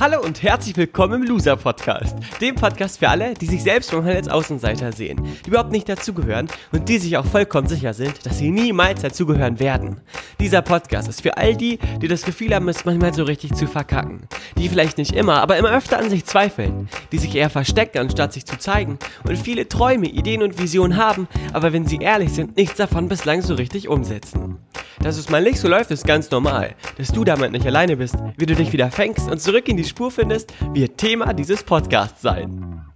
Hallo 0.00 0.18
und 0.22 0.42
herzlich 0.42 0.78
willkommen 0.78 1.20
im 1.20 1.28
Loser 1.28 1.58
Podcast, 1.58 2.16
dem 2.40 2.54
Podcast 2.54 3.00
für 3.00 3.10
alle, 3.10 3.34
die 3.34 3.44
sich 3.44 3.62
selbst 3.62 3.92
manchmal 3.92 4.16
als 4.16 4.28
Außenseiter 4.28 4.92
sehen, 4.92 5.20
die 5.44 5.50
überhaupt 5.50 5.72
nicht 5.72 5.90
dazugehören 5.90 6.48
und 6.72 6.88
die 6.88 6.96
sich 6.96 7.18
auch 7.18 7.26
vollkommen 7.26 7.68
sicher 7.68 7.92
sind, 7.92 8.24
dass 8.24 8.38
sie 8.38 8.50
niemals 8.50 9.02
dazugehören 9.02 9.60
werden. 9.60 10.00
Dieser 10.40 10.62
Podcast 10.62 11.06
ist 11.06 11.20
für 11.20 11.36
all 11.36 11.54
die, 11.54 11.78
die 12.00 12.08
das 12.08 12.22
Gefühl 12.22 12.54
haben, 12.54 12.66
es 12.70 12.86
manchmal 12.86 13.12
so 13.12 13.24
richtig 13.24 13.54
zu 13.54 13.66
verkacken, 13.66 14.22
die 14.56 14.70
vielleicht 14.70 14.96
nicht 14.96 15.12
immer, 15.14 15.42
aber 15.42 15.58
immer 15.58 15.70
öfter 15.70 15.98
an 15.98 16.08
sich 16.08 16.24
zweifeln, 16.24 16.88
die 17.12 17.18
sich 17.18 17.34
eher 17.34 17.50
verstecken, 17.50 17.98
anstatt 17.98 18.32
sich 18.32 18.46
zu 18.46 18.58
zeigen 18.58 18.98
und 19.28 19.36
viele 19.36 19.68
Träume, 19.68 20.06
Ideen 20.06 20.42
und 20.42 20.58
Visionen 20.58 20.96
haben, 20.96 21.28
aber 21.52 21.74
wenn 21.74 21.86
sie 21.86 21.98
ehrlich 21.98 22.32
sind, 22.32 22.56
nichts 22.56 22.76
davon 22.76 23.06
bislang 23.08 23.42
so 23.42 23.54
richtig 23.54 23.88
umsetzen. 23.88 24.56
Dass 25.02 25.18
es 25.18 25.28
mal 25.28 25.42
nicht 25.42 25.58
so 25.58 25.68
läuft, 25.68 25.90
ist 25.90 26.06
ganz 26.06 26.30
normal. 26.30 26.74
Dass 26.96 27.12
du 27.12 27.24
damit 27.24 27.52
nicht 27.52 27.66
alleine 27.66 27.98
bist, 27.98 28.16
wie 28.36 28.46
du 28.46 28.54
dich 28.54 28.72
wieder 28.72 28.90
fängst 28.90 29.30
und 29.30 29.40
zurück 29.40 29.68
in 29.68 29.76
die 29.76 29.84
Spur 29.84 30.10
findest, 30.10 30.54
wird 30.72 30.96
Thema 30.96 31.34
dieses 31.34 31.62
Podcasts 31.62 32.22
sein. 32.22 32.89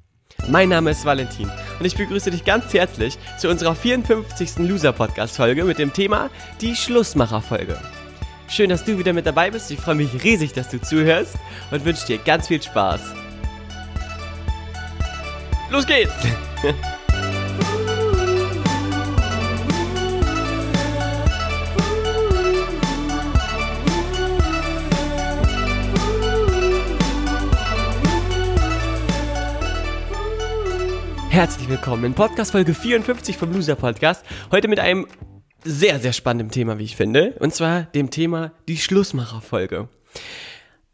Mein 0.49 0.69
Name 0.69 0.91
ist 0.91 1.05
Valentin 1.05 1.51
und 1.79 1.87
ich 1.87 1.97
begrüße 1.97 2.31
dich 2.31 2.45
ganz 2.45 2.73
herzlich 2.75 3.19
zu 3.39 3.49
unserer 3.49 3.75
54. 3.75 4.59
Loser-Podcast-Folge 4.59 5.65
mit 5.65 5.79
dem 5.79 5.93
Thema 5.93 6.31
die 6.61 6.77
Schlussmacher-Folge. 6.77 7.79
Schön, 8.49 8.69
dass 8.69 8.85
du 8.85 8.99
wieder 8.99 9.13
mit 9.13 9.27
dabei 9.27 9.51
bist. 9.51 9.71
Ich 9.71 9.81
freue 9.81 9.95
mich 9.95 10.23
riesig, 10.23 10.53
dass 10.53 10.69
du 10.69 10.81
zuhörst 10.81 11.37
und 11.71 11.85
wünsche 11.85 12.07
dir 12.07 12.19
ganz 12.19 12.49
viel 12.49 12.63
Spaß. 12.63 13.15
Los 15.71 15.87
geht's! 15.87 16.13
Herzlich 31.35 31.69
willkommen 31.69 32.05
in 32.05 32.15
Podcast 32.15 32.53
Folge 32.53 32.75
54 32.75 33.37
vom 33.37 33.53
Loser 33.53 33.75
Podcast. 33.75 34.25
Heute 34.53 34.69
mit 34.69 34.79
einem 34.79 35.09
sehr, 35.65 35.99
sehr 35.99 36.13
spannenden 36.13 36.53
Thema, 36.53 36.79
wie 36.79 36.85
ich 36.85 36.95
finde. 36.95 37.35
Und 37.41 37.53
zwar 37.53 37.83
dem 37.83 38.11
Thema 38.11 38.53
die 38.69 38.77
Schlussmacher-Folge. 38.77 39.89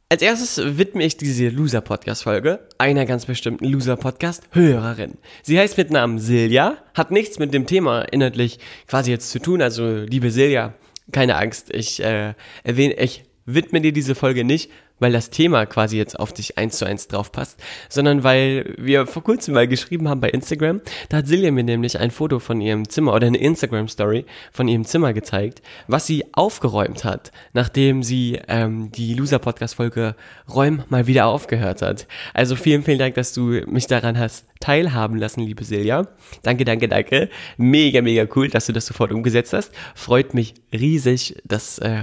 Als 0.09 0.23
erstes 0.23 0.79
widme 0.79 1.05
ich 1.05 1.19
diese 1.19 1.51
Loser-Podcast-Folge 1.51 2.67
einer 2.79 3.05
ganz 3.05 3.27
bestimmten 3.27 3.67
Loser-Podcast-Hörerin. 3.67 5.19
Sie 5.43 5.59
heißt 5.59 5.77
mit 5.77 5.91
Namen 5.91 6.19
Silja, 6.19 6.79
hat 6.95 7.11
nichts 7.11 7.39
mit 7.39 7.53
dem 7.53 7.67
Thema 7.67 8.01
inhaltlich 8.11 8.61
quasi 8.87 9.11
jetzt 9.11 9.29
zu 9.29 9.41
tun. 9.41 9.61
Also, 9.61 9.95
liebe 9.95 10.31
Silja, 10.31 10.73
keine 11.13 11.37
Angst, 11.37 11.69
ich 11.71 12.03
äh, 12.03 12.33
erwähne, 12.65 12.95
ich 12.95 13.25
widme 13.45 13.83
dir 13.83 13.93
diese 13.93 14.15
Folge 14.15 14.45
nicht, 14.45 14.71
weil 15.01 15.13
das 15.13 15.31
Thema 15.31 15.67
quasi 15.67 15.97
jetzt 15.97 16.19
auf 16.19 16.33
dich 16.33 16.57
eins 16.57 16.79
zu 16.79 16.85
eins 16.85 17.09
drauf 17.09 17.33
passt, 17.33 17.59
sondern 17.89 18.23
weil 18.23 18.75
wir 18.79 19.07
vor 19.07 19.25
kurzem 19.25 19.55
mal 19.55 19.67
geschrieben 19.67 20.09
haben 20.09 20.21
bei 20.21 20.31
Instagram, 20.31 20.81
da 21.09 21.19
hat 21.19 21.27
Silja 21.27 21.51
mir 21.51 21.65
nämlich 21.65 21.99
ein 21.99 22.11
Foto 22.11 22.39
von 22.39 22.61
ihrem 22.61 22.89
Zimmer 22.89 23.15
oder 23.15 23.27
eine 23.27 23.39
Instagram-Story 23.39 24.27
von 24.53 24.69
ihrem 24.69 24.85
Zimmer 24.85 25.13
gezeigt, 25.13 25.63
was 25.89 26.07
sie 26.07 26.25
aufgeräumt 26.33 27.05
hat, 27.05 27.33
nachdem 27.53 28.03
sie 28.03 28.39
ähm, 28.47 28.93
die 28.93 29.15
Loser-Podcast-Folge 29.15 30.15
Räum 30.55 30.85
mal 30.89 31.07
wieder 31.07 31.27
aufgehört 31.27 31.83
hat. 31.83 32.07
Also 32.35 32.57
vielen, 32.57 32.83
vielen 32.83 32.99
Dank, 32.99 33.15
dass 33.15 33.33
du 33.33 33.63
mich 33.67 33.87
daran 33.87 34.19
hast 34.19 34.47
teilhaben 34.61 35.17
lassen, 35.17 35.41
liebe 35.41 35.65
Silja. 35.65 36.07
Danke, 36.43 36.65
danke, 36.65 36.87
danke. 36.87 37.31
Mega, 37.57 38.03
mega 38.03 38.27
cool, 38.37 38.49
dass 38.49 38.67
du 38.67 38.73
das 38.73 38.87
sofort 38.87 39.11
umgesetzt 39.11 39.55
hast. 39.55 39.73
Freut 39.95 40.35
mich 40.35 40.55
riesig, 40.73 41.41
dass 41.45 41.79
äh, 41.79 42.03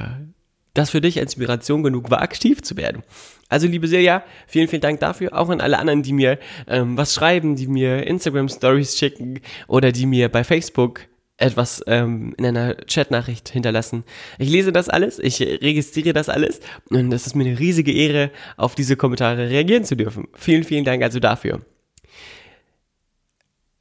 das 0.77 0.89
für 0.91 1.01
dich 1.01 1.17
Inspiration 1.17 1.83
genug 1.83 2.11
war, 2.11 2.21
aktiv 2.21 2.61
zu 2.61 2.77
werden. 2.77 3.03
Also 3.49 3.67
liebe 3.67 3.87
Silja, 3.87 4.23
vielen, 4.45 4.67
vielen 4.67 4.81
Dank 4.81 4.99
dafür. 4.99 5.37
Auch 5.37 5.49
an 5.49 5.61
alle 5.61 5.79
anderen, 5.79 6.03
die 6.03 6.13
mir 6.13 6.37
ähm, 6.67 6.97
was 6.97 7.13
schreiben, 7.13 7.55
die 7.55 7.67
mir 7.67 8.05
Instagram 8.05 8.49
Stories 8.49 8.97
schicken 8.97 9.39
oder 9.67 9.91
die 9.91 10.05
mir 10.05 10.29
bei 10.29 10.43
Facebook 10.43 11.01
etwas 11.37 11.83
ähm, 11.87 12.33
in 12.37 12.45
einer 12.45 12.75
Chatnachricht 12.75 13.49
hinterlassen. 13.49 14.03
Ich 14.39 14.49
lese 14.49 14.71
das 14.71 14.89
alles, 14.89 15.19
ich 15.19 15.39
registriere 15.39 16.13
das 16.13 16.29
alles 16.29 16.59
und 16.89 17.13
es 17.13 17.27
ist 17.27 17.35
mir 17.35 17.45
eine 17.45 17.59
riesige 17.59 17.93
Ehre, 17.93 18.31
auf 18.57 18.75
diese 18.75 18.95
Kommentare 18.95 19.49
reagieren 19.49 19.85
zu 19.85 19.95
dürfen. 19.95 20.27
Vielen, 20.33 20.63
vielen 20.63 20.83
Dank 20.83 21.03
also 21.03 21.19
dafür. 21.19 21.61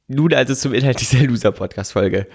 Nun 0.07 0.33
also 0.33 0.55
zum 0.55 0.73
Inhalt 0.73 1.01
dieser 1.01 1.23
Loser-Podcast-Folge. 1.23 2.27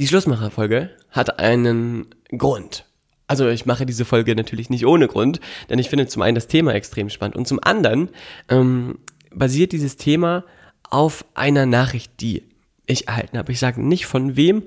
Die 0.00 0.08
Schlussmacherfolge 0.08 0.88
hat 1.10 1.40
einen 1.40 2.06
Grund. 2.30 2.86
Also 3.26 3.48
ich 3.48 3.66
mache 3.66 3.84
diese 3.84 4.06
Folge 4.06 4.34
natürlich 4.34 4.70
nicht 4.70 4.86
ohne 4.86 5.08
Grund, 5.08 5.40
denn 5.68 5.78
ich 5.78 5.90
finde 5.90 6.06
zum 6.06 6.22
einen 6.22 6.36
das 6.36 6.46
Thema 6.46 6.72
extrem 6.72 7.10
spannend 7.10 7.36
und 7.36 7.46
zum 7.46 7.60
anderen 7.62 8.08
ähm, 8.48 8.98
basiert 9.30 9.72
dieses 9.72 9.98
Thema 9.98 10.46
auf 10.88 11.26
einer 11.34 11.66
Nachricht, 11.66 12.12
die 12.22 12.44
ich 12.86 13.08
erhalten 13.08 13.36
habe. 13.36 13.52
Ich 13.52 13.58
sage 13.58 13.86
nicht 13.86 14.06
von 14.06 14.36
wem 14.36 14.62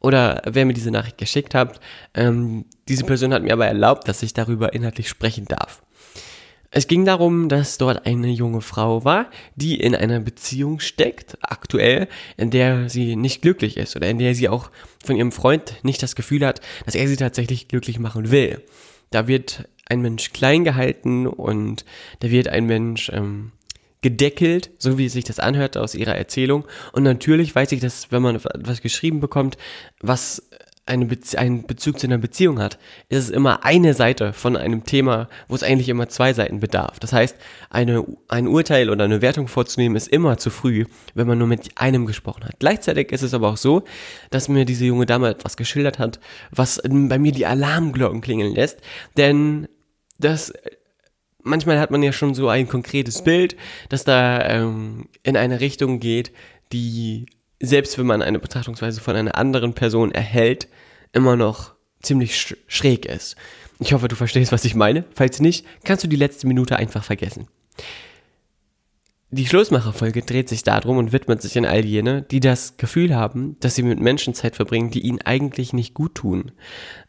oder 0.00 0.42
wer 0.44 0.66
mir 0.66 0.74
diese 0.74 0.90
Nachricht 0.90 1.16
geschickt 1.16 1.54
hat. 1.54 1.80
Ähm, 2.12 2.66
diese 2.86 3.04
Person 3.04 3.32
hat 3.32 3.42
mir 3.42 3.54
aber 3.54 3.66
erlaubt, 3.66 4.06
dass 4.06 4.22
ich 4.22 4.34
darüber 4.34 4.74
inhaltlich 4.74 5.08
sprechen 5.08 5.46
darf. 5.46 5.82
Es 6.76 6.88
ging 6.88 7.04
darum, 7.04 7.48
dass 7.48 7.78
dort 7.78 8.04
eine 8.04 8.26
junge 8.30 8.60
Frau 8.60 9.04
war, 9.04 9.30
die 9.54 9.78
in 9.78 9.94
einer 9.94 10.18
Beziehung 10.18 10.80
steckt, 10.80 11.38
aktuell, 11.40 12.08
in 12.36 12.50
der 12.50 12.88
sie 12.88 13.14
nicht 13.14 13.42
glücklich 13.42 13.76
ist 13.76 13.94
oder 13.94 14.08
in 14.08 14.18
der 14.18 14.34
sie 14.34 14.48
auch 14.48 14.72
von 15.04 15.14
ihrem 15.14 15.30
Freund 15.30 15.76
nicht 15.84 16.02
das 16.02 16.16
Gefühl 16.16 16.44
hat, 16.44 16.60
dass 16.84 16.96
er 16.96 17.06
sie 17.06 17.14
tatsächlich 17.14 17.68
glücklich 17.68 18.00
machen 18.00 18.32
will. 18.32 18.60
Da 19.12 19.28
wird 19.28 19.68
ein 19.88 20.02
Mensch 20.02 20.32
klein 20.32 20.64
gehalten 20.64 21.28
und 21.28 21.84
da 22.18 22.32
wird 22.32 22.48
ein 22.48 22.66
Mensch 22.66 23.08
ähm, 23.14 23.52
gedeckelt, 24.02 24.70
so 24.78 24.98
wie 24.98 25.08
sich 25.08 25.22
das 25.22 25.38
anhört 25.38 25.76
aus 25.76 25.94
ihrer 25.94 26.16
Erzählung. 26.16 26.64
Und 26.90 27.04
natürlich 27.04 27.54
weiß 27.54 27.70
ich, 27.70 27.78
dass 27.78 28.10
wenn 28.10 28.22
man 28.22 28.34
etwas 28.34 28.82
geschrieben 28.82 29.20
bekommt, 29.20 29.58
was 30.00 30.42
eine 30.86 31.06
Bezie 31.06 31.38
einen 31.38 31.66
Bezug 31.66 31.98
zu 31.98 32.06
einer 32.06 32.18
Beziehung 32.18 32.60
hat, 32.60 32.78
ist 33.08 33.24
es 33.24 33.30
immer 33.30 33.64
eine 33.64 33.94
Seite 33.94 34.32
von 34.32 34.56
einem 34.56 34.84
Thema, 34.84 35.28
wo 35.48 35.54
es 35.54 35.62
eigentlich 35.62 35.88
immer 35.88 36.08
zwei 36.08 36.32
Seiten 36.34 36.60
bedarf. 36.60 37.00
Das 37.00 37.12
heißt, 37.12 37.36
eine, 37.70 38.04
ein 38.28 38.46
Urteil 38.46 38.90
oder 38.90 39.04
eine 39.04 39.22
Wertung 39.22 39.48
vorzunehmen 39.48 39.96
ist 39.96 40.08
immer 40.08 40.36
zu 40.36 40.50
früh, 40.50 40.84
wenn 41.14 41.26
man 41.26 41.38
nur 41.38 41.48
mit 41.48 41.70
einem 41.76 42.04
gesprochen 42.04 42.44
hat. 42.44 42.58
Gleichzeitig 42.58 43.12
ist 43.12 43.22
es 43.22 43.32
aber 43.32 43.48
auch 43.48 43.56
so, 43.56 43.84
dass 44.30 44.48
mir 44.48 44.66
diese 44.66 44.84
junge 44.84 45.06
Dame 45.06 45.30
etwas 45.30 45.56
geschildert 45.56 45.98
hat, 45.98 46.20
was 46.50 46.82
bei 46.84 47.18
mir 47.18 47.32
die 47.32 47.46
Alarmglocken 47.46 48.20
klingeln 48.20 48.54
lässt, 48.54 48.80
denn 49.16 49.68
das 50.18 50.52
manchmal 51.42 51.78
hat 51.78 51.90
man 51.90 52.02
ja 52.02 52.12
schon 52.12 52.34
so 52.34 52.48
ein 52.48 52.68
konkretes 52.68 53.22
Bild, 53.22 53.56
das 53.88 54.04
da 54.04 54.40
ähm, 54.48 55.08
in 55.22 55.36
eine 55.36 55.60
Richtung 55.60 56.00
geht, 56.00 56.32
die 56.72 57.26
selbst 57.60 57.98
wenn 57.98 58.06
man 58.06 58.22
eine 58.22 58.38
Betrachtungsweise 58.38 59.00
von 59.00 59.16
einer 59.16 59.36
anderen 59.36 59.74
Person 59.74 60.12
erhält, 60.12 60.68
immer 61.12 61.36
noch 61.36 61.74
ziemlich 62.02 62.56
schräg 62.66 63.06
ist. 63.06 63.36
Ich 63.80 63.92
hoffe, 63.92 64.08
du 64.08 64.16
verstehst, 64.16 64.52
was 64.52 64.64
ich 64.64 64.74
meine. 64.74 65.04
Falls 65.14 65.40
nicht, 65.40 65.66
kannst 65.84 66.04
du 66.04 66.08
die 66.08 66.16
letzte 66.16 66.46
Minute 66.46 66.76
einfach 66.76 67.04
vergessen. 67.04 67.48
Die 69.30 69.46
Schlussmacherfolge 69.46 70.22
dreht 70.22 70.48
sich 70.48 70.62
darum 70.62 70.96
und 70.96 71.12
widmet 71.12 71.42
sich 71.42 71.58
an 71.58 71.64
all 71.64 71.84
jene, 71.84 72.22
die 72.22 72.38
das 72.38 72.76
Gefühl 72.76 73.16
haben, 73.16 73.56
dass 73.58 73.74
sie 73.74 73.82
mit 73.82 73.98
Menschen 73.98 74.32
Zeit 74.32 74.54
verbringen, 74.54 74.92
die 74.92 75.00
ihnen 75.00 75.22
eigentlich 75.22 75.72
nicht 75.72 75.92
gut 75.92 76.14
tun, 76.14 76.52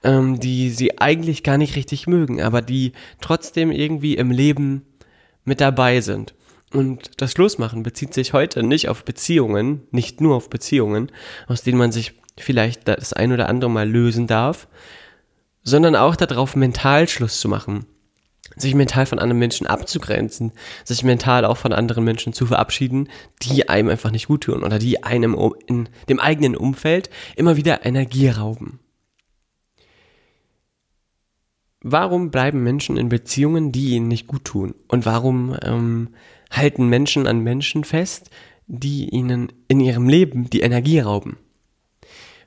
ähm, 0.03 0.39
die 0.39 0.71
sie 0.71 0.97
eigentlich 0.97 1.43
gar 1.43 1.59
nicht 1.59 1.75
richtig 1.75 2.07
mögen, 2.07 2.41
aber 2.41 2.63
die 2.63 2.93
trotzdem 3.21 3.71
irgendwie 3.71 4.15
im 4.15 4.31
Leben 4.31 4.87
mit 5.43 5.61
dabei 5.61 6.01
sind. 6.01 6.33
Und 6.71 7.21
das 7.21 7.31
Schlussmachen 7.31 7.83
bezieht 7.83 8.13
sich 8.13 8.33
heute 8.33 8.63
nicht 8.63 8.89
auf 8.89 9.05
Beziehungen, 9.05 9.83
nicht 9.91 10.19
nur 10.19 10.35
auf 10.35 10.49
Beziehungen, 10.49 11.11
aus 11.47 11.61
denen 11.61 11.77
man 11.77 11.91
sich 11.91 12.13
vielleicht 12.37 12.87
das 12.87 13.13
ein 13.13 13.31
oder 13.31 13.47
andere 13.49 13.69
Mal 13.69 13.89
lösen 13.89 14.27
darf, 14.27 14.67
sondern 15.63 15.95
auch 15.95 16.15
darauf, 16.15 16.55
mental 16.55 17.07
Schluss 17.07 17.39
zu 17.39 17.49
machen. 17.49 17.85
Sich 18.57 18.75
mental 18.75 19.05
von 19.07 19.19
anderen 19.19 19.39
Menschen 19.39 19.65
abzugrenzen, 19.65 20.51
sich 20.83 21.03
mental 21.03 21.45
auch 21.45 21.57
von 21.57 21.73
anderen 21.73 22.03
Menschen 22.03 22.31
zu 22.31 22.45
verabschieden, 22.45 23.09
die 23.41 23.67
einem 23.67 23.89
einfach 23.89 24.11
nicht 24.11 24.27
gut 24.27 24.43
tun 24.43 24.63
oder 24.63 24.77
die 24.77 25.03
einem 25.03 25.35
in 25.65 25.89
dem 26.09 26.19
eigenen 26.19 26.55
Umfeld 26.55 27.09
immer 27.35 27.57
wieder 27.57 27.85
Energie 27.85 28.29
rauben. 28.29 28.79
Warum 31.81 32.31
bleiben 32.31 32.63
Menschen 32.63 32.97
in 32.97 33.09
Beziehungen, 33.09 33.71
die 33.71 33.91
ihnen 33.91 34.07
nicht 34.07 34.27
gut 34.27 34.45
tun? 34.45 34.75
Und 34.87 35.05
warum 35.05 35.57
ähm, 35.61 36.09
halten 36.51 36.87
Menschen 36.87 37.27
an 37.27 37.39
Menschen 37.39 37.83
fest, 37.83 38.29
die 38.67 39.09
ihnen 39.09 39.51
in 39.67 39.79
ihrem 39.79 40.09
Leben 40.09 40.49
die 40.49 40.61
Energie 40.61 40.99
rauben. 40.99 41.37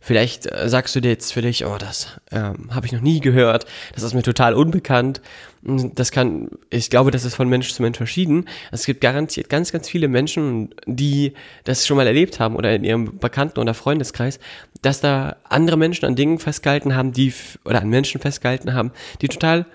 Vielleicht 0.01 0.51
äh, 0.51 0.69
sagst 0.69 0.95
du 0.95 1.01
dir 1.01 1.11
jetzt 1.11 1.33
für 1.33 1.43
dich, 1.43 1.67
oh, 1.67 1.77
das 1.79 2.21
ähm, 2.31 2.69
habe 2.71 2.87
ich 2.87 2.93
noch 2.93 3.01
nie 3.01 3.21
gehört, 3.21 3.67
das 3.95 4.05
ist 4.05 4.15
mir 4.15 4.23
total 4.23 4.55
unbekannt. 4.55 5.21
Das 5.63 6.13
kann, 6.13 6.51
ich 6.71 6.89
glaube, 6.89 7.11
das 7.11 7.25
ist 7.25 7.35
von 7.35 7.49
Mensch 7.49 7.73
zu 7.73 7.83
Mensch 7.83 7.99
verschieden. 7.99 8.45
Es 8.71 8.87
gibt 8.87 9.01
garantiert 9.01 9.49
ganz, 9.49 9.73
ganz 9.73 9.89
viele 9.89 10.07
Menschen, 10.07 10.73
die 10.87 11.35
das 11.65 11.85
schon 11.85 11.97
mal 11.97 12.07
erlebt 12.07 12.39
haben 12.39 12.55
oder 12.55 12.75
in 12.75 12.85
ihrem 12.85 13.19
Bekannten- 13.19 13.59
oder 13.59 13.75
Freundeskreis, 13.75 14.39
dass 14.83 15.01
da 15.01 15.37
andere 15.49 15.77
Menschen 15.77 16.05
an 16.05 16.15
Dingen 16.15 16.39
festgehalten 16.39 16.95
haben, 16.95 17.13
die, 17.13 17.35
oder 17.65 17.83
an 17.83 17.89
Menschen 17.89 18.21
festgehalten 18.21 18.75
haben, 18.75 18.93
die 19.21 19.29
total 19.29 19.67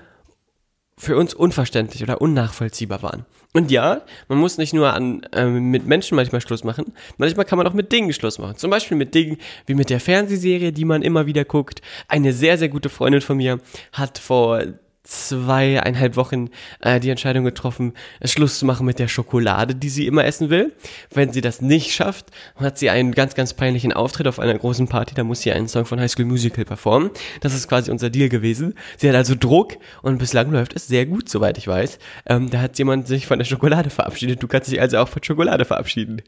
für 0.97 1.17
uns 1.17 1.33
unverständlich 1.33 2.03
oder 2.03 2.21
unnachvollziehbar 2.21 3.01
waren. 3.01 3.25
Und 3.53 3.69
ja, 3.69 4.01
man 4.27 4.39
muss 4.39 4.57
nicht 4.57 4.73
nur 4.73 4.93
an, 4.93 5.23
äh, 5.31 5.45
mit 5.45 5.85
Menschen 5.85 6.15
manchmal 6.15 6.41
Schluss 6.41 6.63
machen, 6.63 6.93
manchmal 7.17 7.45
kann 7.45 7.57
man 7.57 7.67
auch 7.67 7.73
mit 7.73 7.91
Dingen 7.91 8.11
Schluss 8.13 8.39
machen. 8.39 8.57
Zum 8.57 8.71
Beispiel 8.71 8.97
mit 8.97 9.13
Dingen 9.13 9.37
wie 9.67 9.75
mit 9.75 9.89
der 9.89 9.99
Fernsehserie, 9.99 10.71
die 10.71 10.85
man 10.85 11.03
immer 11.03 11.27
wieder 11.27 11.45
guckt. 11.45 11.81
Eine 12.07 12.33
sehr, 12.33 12.57
sehr 12.57 12.69
gute 12.69 12.89
Freundin 12.89 13.21
von 13.21 13.37
mir 13.37 13.59
hat 13.91 14.17
vor 14.17 14.63
zweieinhalb 15.03 16.15
Wochen 16.15 16.50
äh, 16.79 17.00
die 17.00 17.09
Entscheidung 17.09 17.44
getroffen, 17.44 17.94
Schluss 18.23 18.59
zu 18.59 18.65
machen 18.65 18.85
mit 18.85 19.00
der 19.00 19.09
Schokolade, 19.09 19.75
die 19.75 19.89
sie 19.89 20.07
immer 20.07 20.23
essen 20.23 20.50
will. 20.50 20.71
Wenn 21.13 21.33
sie 21.33 21.41
das 21.41 21.61
nicht 21.61 21.91
schafft, 21.91 22.27
hat 22.55 22.77
sie 22.77 22.89
einen 22.89 23.11
ganz, 23.11 23.35
ganz 23.35 23.53
peinlichen 23.53 23.91
Auftritt 23.91 24.27
auf 24.27 24.39
einer 24.39 24.57
großen 24.57 24.88
Party, 24.88 25.13
da 25.13 25.23
muss 25.23 25.41
sie 25.41 25.51
einen 25.51 25.67
Song 25.67 25.85
von 25.85 26.00
High 26.00 26.09
School 26.09 26.25
Musical 26.25 26.63
performen. 26.63 27.11
Das 27.41 27.53
ist 27.53 27.67
quasi 27.67 27.91
unser 27.91 28.09
Deal 28.09 28.29
gewesen. 28.29 28.75
Sie 28.97 29.09
hat 29.09 29.15
also 29.15 29.35
Druck 29.38 29.73
und 30.01 30.19
bislang 30.19 30.51
läuft 30.51 30.73
es 30.73 30.88
sehr 30.88 31.05
gut, 31.05 31.27
soweit 31.27 31.57
ich 31.57 31.67
weiß. 31.67 32.00
Ähm, 32.27 32.50
da 32.50 32.61
hat 32.61 32.77
jemand 32.79 33.07
sich 33.07 33.27
von 33.27 33.39
der 33.39 33.45
Schokolade 33.45 33.89
verabschiedet. 33.89 34.41
Du 34.41 34.47
kannst 34.47 34.71
dich 34.71 34.79
also 34.79 35.00
auch 35.00 35.09
von 35.09 35.21
Schokolade 35.21 35.65
verabschieden. 35.65 36.21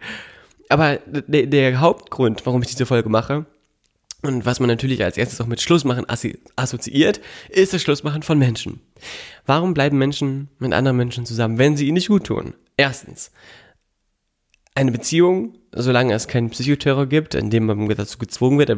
Aber 0.67 0.97
der, 1.05 1.45
der 1.45 1.79
Hauptgrund, 1.79 2.45
warum 2.45 2.61
ich 2.61 2.69
diese 2.69 2.85
Folge 2.85 3.07
mache, 3.07 3.45
und 4.21 4.45
was 4.45 4.59
man 4.59 4.67
natürlich 4.67 5.03
als 5.03 5.17
erstes 5.17 5.39
auch 5.41 5.45
mit 5.45 5.61
Schlussmachen 5.61 6.05
assoziiert, 6.55 7.21
ist 7.49 7.73
das 7.73 7.81
Schlussmachen 7.81 8.23
von 8.23 8.37
Menschen. 8.37 8.81
Warum 9.45 9.73
bleiben 9.73 9.97
Menschen 9.97 10.49
mit 10.57 10.73
anderen 10.73 10.97
Menschen 10.97 11.25
zusammen, 11.25 11.57
wenn 11.57 11.77
sie 11.77 11.85
ihnen 11.85 11.95
nicht 11.95 12.07
gut 12.07 12.25
tun? 12.25 12.55
Erstens, 12.77 13.31
eine 14.73 14.91
Beziehung 14.91 15.57
solange 15.75 16.13
es 16.13 16.27
keinen 16.27 16.49
Psychoterror 16.49 17.05
gibt, 17.05 17.35
in 17.35 17.49
dem 17.49 17.65
man 17.65 17.87
dazu 17.89 18.17
gezwungen 18.17 18.57
wird, 18.57 18.69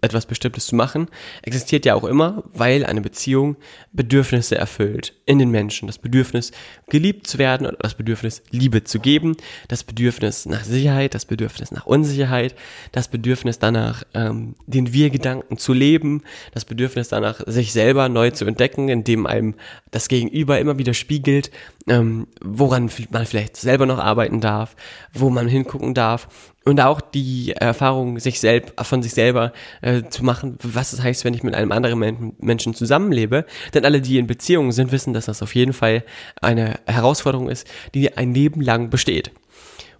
etwas 0.00 0.26
Bestimmtes 0.26 0.66
zu 0.66 0.76
machen, 0.76 1.08
existiert 1.42 1.84
ja 1.84 1.94
auch 1.94 2.04
immer, 2.04 2.44
weil 2.52 2.86
eine 2.86 3.00
Beziehung 3.00 3.56
Bedürfnisse 3.92 4.56
erfüllt 4.56 5.14
in 5.26 5.38
den 5.38 5.50
Menschen. 5.50 5.86
Das 5.86 5.98
Bedürfnis, 5.98 6.52
geliebt 6.88 7.26
zu 7.26 7.38
werden 7.38 7.66
oder 7.66 7.76
das 7.80 7.94
Bedürfnis, 7.94 8.42
Liebe 8.50 8.84
zu 8.84 9.00
geben, 9.00 9.36
das 9.68 9.84
Bedürfnis 9.84 10.46
nach 10.46 10.64
Sicherheit, 10.64 11.14
das 11.14 11.24
Bedürfnis 11.24 11.72
nach 11.72 11.86
Unsicherheit, 11.86 12.54
das 12.92 13.08
Bedürfnis 13.08 13.58
danach, 13.58 14.04
ähm, 14.14 14.54
den 14.66 14.92
Wir-Gedanken 14.92 15.58
zu 15.58 15.72
leben, 15.72 16.22
das 16.52 16.64
Bedürfnis 16.64 17.08
danach, 17.08 17.40
sich 17.46 17.72
selber 17.72 18.08
neu 18.08 18.30
zu 18.30 18.44
entdecken, 18.44 18.88
indem 18.88 19.26
einem 19.26 19.54
das 19.90 20.08
Gegenüber 20.08 20.58
immer 20.58 20.78
wieder 20.78 20.94
spiegelt, 20.94 21.50
ähm, 21.88 22.26
woran 22.40 22.90
man 23.10 23.26
vielleicht 23.26 23.56
selber 23.56 23.86
noch 23.86 23.98
arbeiten 23.98 24.40
darf, 24.40 24.76
wo 25.12 25.30
man 25.30 25.48
hingucken 25.48 25.94
darf 25.94 26.28
und 26.64 26.80
auch 26.80 27.00
die 27.00 27.52
Erfahrung 27.52 28.18
sich 28.18 28.40
selbst 28.40 28.74
von 28.82 29.02
sich 29.02 29.12
selber 29.12 29.52
äh, 29.82 30.02
zu 30.08 30.24
machen, 30.24 30.56
was 30.62 30.92
es 30.92 31.02
heißt, 31.02 31.24
wenn 31.24 31.34
ich 31.34 31.42
mit 31.42 31.54
einem 31.54 31.72
anderen 31.72 31.98
Men 31.98 32.32
Menschen 32.38 32.74
zusammenlebe. 32.74 33.44
Denn 33.74 33.84
alle, 33.84 34.00
die 34.00 34.18
in 34.18 34.26
Beziehungen 34.26 34.72
sind, 34.72 34.90
wissen, 34.90 35.12
dass 35.12 35.26
das 35.26 35.42
auf 35.42 35.54
jeden 35.54 35.74
Fall 35.74 36.04
eine 36.40 36.80
Herausforderung 36.86 37.50
ist, 37.50 37.66
die 37.94 38.16
ein 38.16 38.32
Leben 38.32 38.62
lang 38.62 38.88
besteht. 38.88 39.30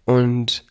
Und 0.04 0.64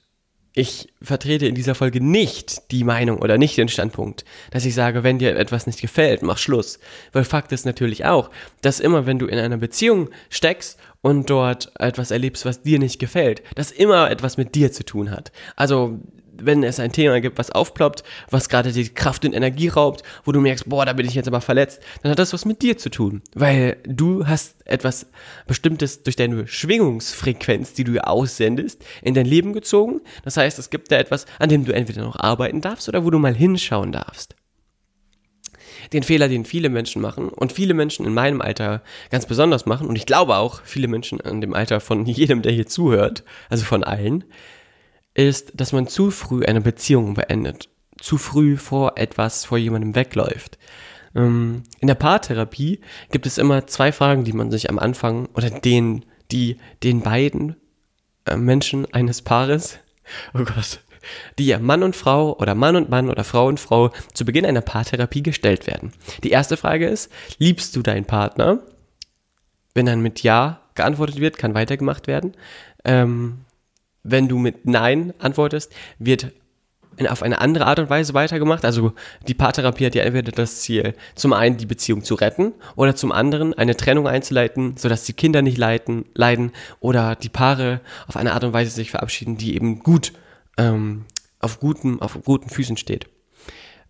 ich 0.56 0.90
vertrete 1.02 1.48
in 1.48 1.56
dieser 1.56 1.74
Folge 1.74 2.00
nicht 2.00 2.72
die 2.72 2.84
Meinung 2.84 3.20
oder 3.20 3.38
nicht 3.38 3.58
den 3.58 3.70
Standpunkt, 3.70 4.24
dass 4.52 4.66
ich 4.66 4.76
sage, 4.76 5.04
wenn 5.04 5.18
dir 5.18 5.36
etwas 5.36 5.66
nicht 5.66 5.82
gefällt, 5.82 6.22
mach 6.22 6.38
Schluss. 6.38 6.80
Weil 7.12 7.24
Fakt 7.24 7.52
ist 7.52 7.66
natürlich 7.66 8.06
auch, 8.06 8.30
dass 8.62 8.80
immer, 8.80 9.08
wenn 9.08 9.18
du 9.18 9.26
in 9.26 9.40
einer 9.40 9.58
Beziehung 9.58 10.10
steckst 10.30 10.80
und 11.02 11.30
dort 11.30 11.72
etwas 11.80 12.12
erlebst, 12.12 12.46
was 12.46 12.62
dir 12.62 12.78
nicht 12.78 13.00
gefällt, 13.00 13.42
das 13.56 13.72
immer 13.72 14.12
etwas 14.12 14.38
mit 14.38 14.54
dir 14.54 14.72
zu 14.72 14.86
tun 14.86 15.10
hat. 15.10 15.32
Also 15.56 16.00
wenn 16.42 16.64
es 16.64 16.80
ein 16.80 16.92
Thema 16.92 17.22
gibt, 17.22 17.38
was 17.38 17.52
aufploppt, 17.52 18.04
was 18.30 18.50
gerade 18.50 18.72
die 18.72 18.90
Kraft 18.90 19.26
und 19.26 19.34
Energie 19.34 19.68
raubt, 19.68 20.04
wo 20.24 20.32
du 20.32 20.42
merkst, 20.42 20.68
boah, 20.68 20.86
da 20.86 20.94
bin 20.94 21.06
ich 21.06 21.16
jetzt 21.16 21.28
aber 21.28 21.42
verletzt, 21.42 21.82
dann 22.02 22.12
hat 22.12 22.20
das 22.20 22.34
was 22.34 22.46
mit 22.46 22.62
dir 22.62 22.78
zu 22.78 22.90
tun. 22.90 23.22
Weil 23.34 23.78
du 23.86 24.28
hast 24.28 24.56
etwas 24.66 25.08
Bestimmtes 25.48 26.04
durch 26.04 26.16
deine 26.16 26.48
Schwingungsfrequenz, 26.48 27.74
die 27.74 27.84
du 27.84 28.06
aussendest, 28.06 28.84
in 29.02 29.14
dein 29.14 29.26
Leben 29.26 29.54
gezogen. 29.54 30.02
Das 30.24 30.38
heißt, 30.38 30.60
es 30.60 30.70
gibt 30.70 30.92
da 30.92 30.98
etwas, 30.98 31.26
an 31.40 31.50
dem 31.50 31.66
du 31.66 31.74
entweder 31.74 32.04
noch 32.04 32.20
arbeiten 32.20 32.62
darfst 32.62 32.90
oder 32.90 33.06
wo 33.06 33.10
du 33.10 33.20
mal 33.20 33.36
hinschauen 33.36 33.92
darfst. 33.92 34.36
Den 35.92 36.04
Fehler, 36.04 36.30
den 36.30 36.46
viele 36.46 36.70
Menschen 36.70 37.02
machen 37.02 37.30
und 37.30 37.52
viele 37.52 37.74
Menschen 37.74 38.06
in 38.06 38.14
meinem 38.14 38.42
Alter 38.42 38.84
ganz 39.10 39.26
besonders 39.26 39.66
machen 39.66 39.88
und 39.88 39.98
ich 39.98 40.06
glaube 40.06 40.38
auch 40.38 40.62
viele 40.64 40.88
Menschen 40.88 41.20
in 41.20 41.42
dem 41.42 41.54
Alter 41.54 41.80
von 41.82 42.06
jedem, 42.06 42.42
der 42.42 42.54
hier 42.54 42.68
zuhört, 42.68 43.24
also 43.50 43.66
von 43.66 43.84
allen, 43.84 44.24
ist, 45.14 45.54
dass 45.56 45.72
man 45.72 45.88
zu 45.88 46.12
früh 46.12 46.44
eine 46.46 46.62
Beziehung 46.62 47.14
beendet. 47.14 47.70
Zu 48.00 48.18
früh 48.18 48.58
vor 48.58 48.98
etwas, 48.98 49.46
vor 49.46 49.58
jemandem 49.58 49.96
wegläuft. 49.96 50.58
Ähm, 51.16 51.64
in 51.80 51.88
der 51.88 51.96
Paartherapie 51.96 52.80
gibt 53.12 53.26
es 53.26 53.38
immer 53.38 53.68
zwei 53.68 53.92
Fragen, 53.92 54.24
die 54.24 54.34
man 54.34 54.52
sich 54.52 54.70
am 54.70 54.80
Anfang 54.80 55.28
oder 55.36 55.50
den, 55.50 56.06
die 56.32 56.58
den 56.82 57.02
beiden 57.02 57.56
äh, 58.26 58.36
Menschen 58.36 58.92
eines 58.94 59.22
Paares, 59.22 59.80
oh 60.34 60.44
Gott, 60.44 60.80
die 61.38 61.56
Mann 61.58 61.84
und 61.84 61.96
Frau 61.96 62.38
oder 62.38 62.56
Mann 62.56 62.76
und 62.76 62.90
Mann 62.90 63.10
oder 63.10 63.24
Frau 63.24 63.48
und 63.48 63.60
Frau 63.60 63.92
zu 64.14 64.26
Beginn 64.26 64.46
einer 64.46 64.62
Paartherapie 64.62 65.24
gestellt 65.24 65.68
werden. 65.68 65.94
Die 66.24 66.32
erste 66.32 66.58
Frage 66.58 66.88
ist, 66.88 67.12
liebst 67.38 67.76
du 67.76 67.82
deinen 67.82 68.06
Partner? 68.06 68.60
Wenn 69.74 69.86
dann 69.86 70.02
mit 70.02 70.24
Ja 70.24 70.62
geantwortet 70.76 71.20
wird, 71.20 71.38
kann 71.38 71.54
weitergemacht 71.54 72.08
werden. 72.08 72.34
Ähm, 72.86 73.40
wenn 74.04 74.28
du 74.28 74.38
mit 74.38 74.66
Nein 74.66 75.14
antwortest, 75.20 75.74
wird 75.98 76.32
in, 76.98 77.08
auf 77.08 77.24
eine 77.24 77.42
andere 77.42 77.66
Art 77.66 77.80
und 77.80 77.90
Weise 77.90 78.14
weitergemacht. 78.14 78.66
Also 78.66 78.94
die 79.28 79.34
Paartherapie 79.34 79.86
hat 79.86 79.96
ja 79.96 80.04
entweder 80.04 80.32
das 80.32 80.62
Ziel, 80.62 80.94
zum 81.16 81.34
einen 81.34 81.58
die 81.58 81.66
Beziehung 81.66 82.04
zu 82.04 82.16
retten 82.16 82.54
oder 82.76 82.96
zum 82.96 83.12
anderen 83.12 83.54
eine 83.54 83.76
Trennung 83.76 84.08
einzuleiten, 84.08 84.78
sodass 84.78 85.06
die 85.06 85.14
Kinder 85.14 85.42
nicht 85.42 85.58
leiden, 85.58 86.06
leiden 86.14 86.52
oder 86.80 87.16
die 87.16 87.30
Paare 87.30 87.82
auf 88.08 88.16
eine 88.16 88.34
Art 88.34 88.44
und 88.44 88.54
Weise 88.54 88.72
sich 88.72 88.92
verabschieden, 88.92 89.38
die 89.38 89.56
eben 89.56 89.80
gut 89.80 90.14
ähm, 90.58 91.06
auf, 91.40 91.60
guten, 91.60 92.02
auf 92.02 92.20
guten 92.24 92.50
Füßen 92.50 92.78
steht. 92.78 93.08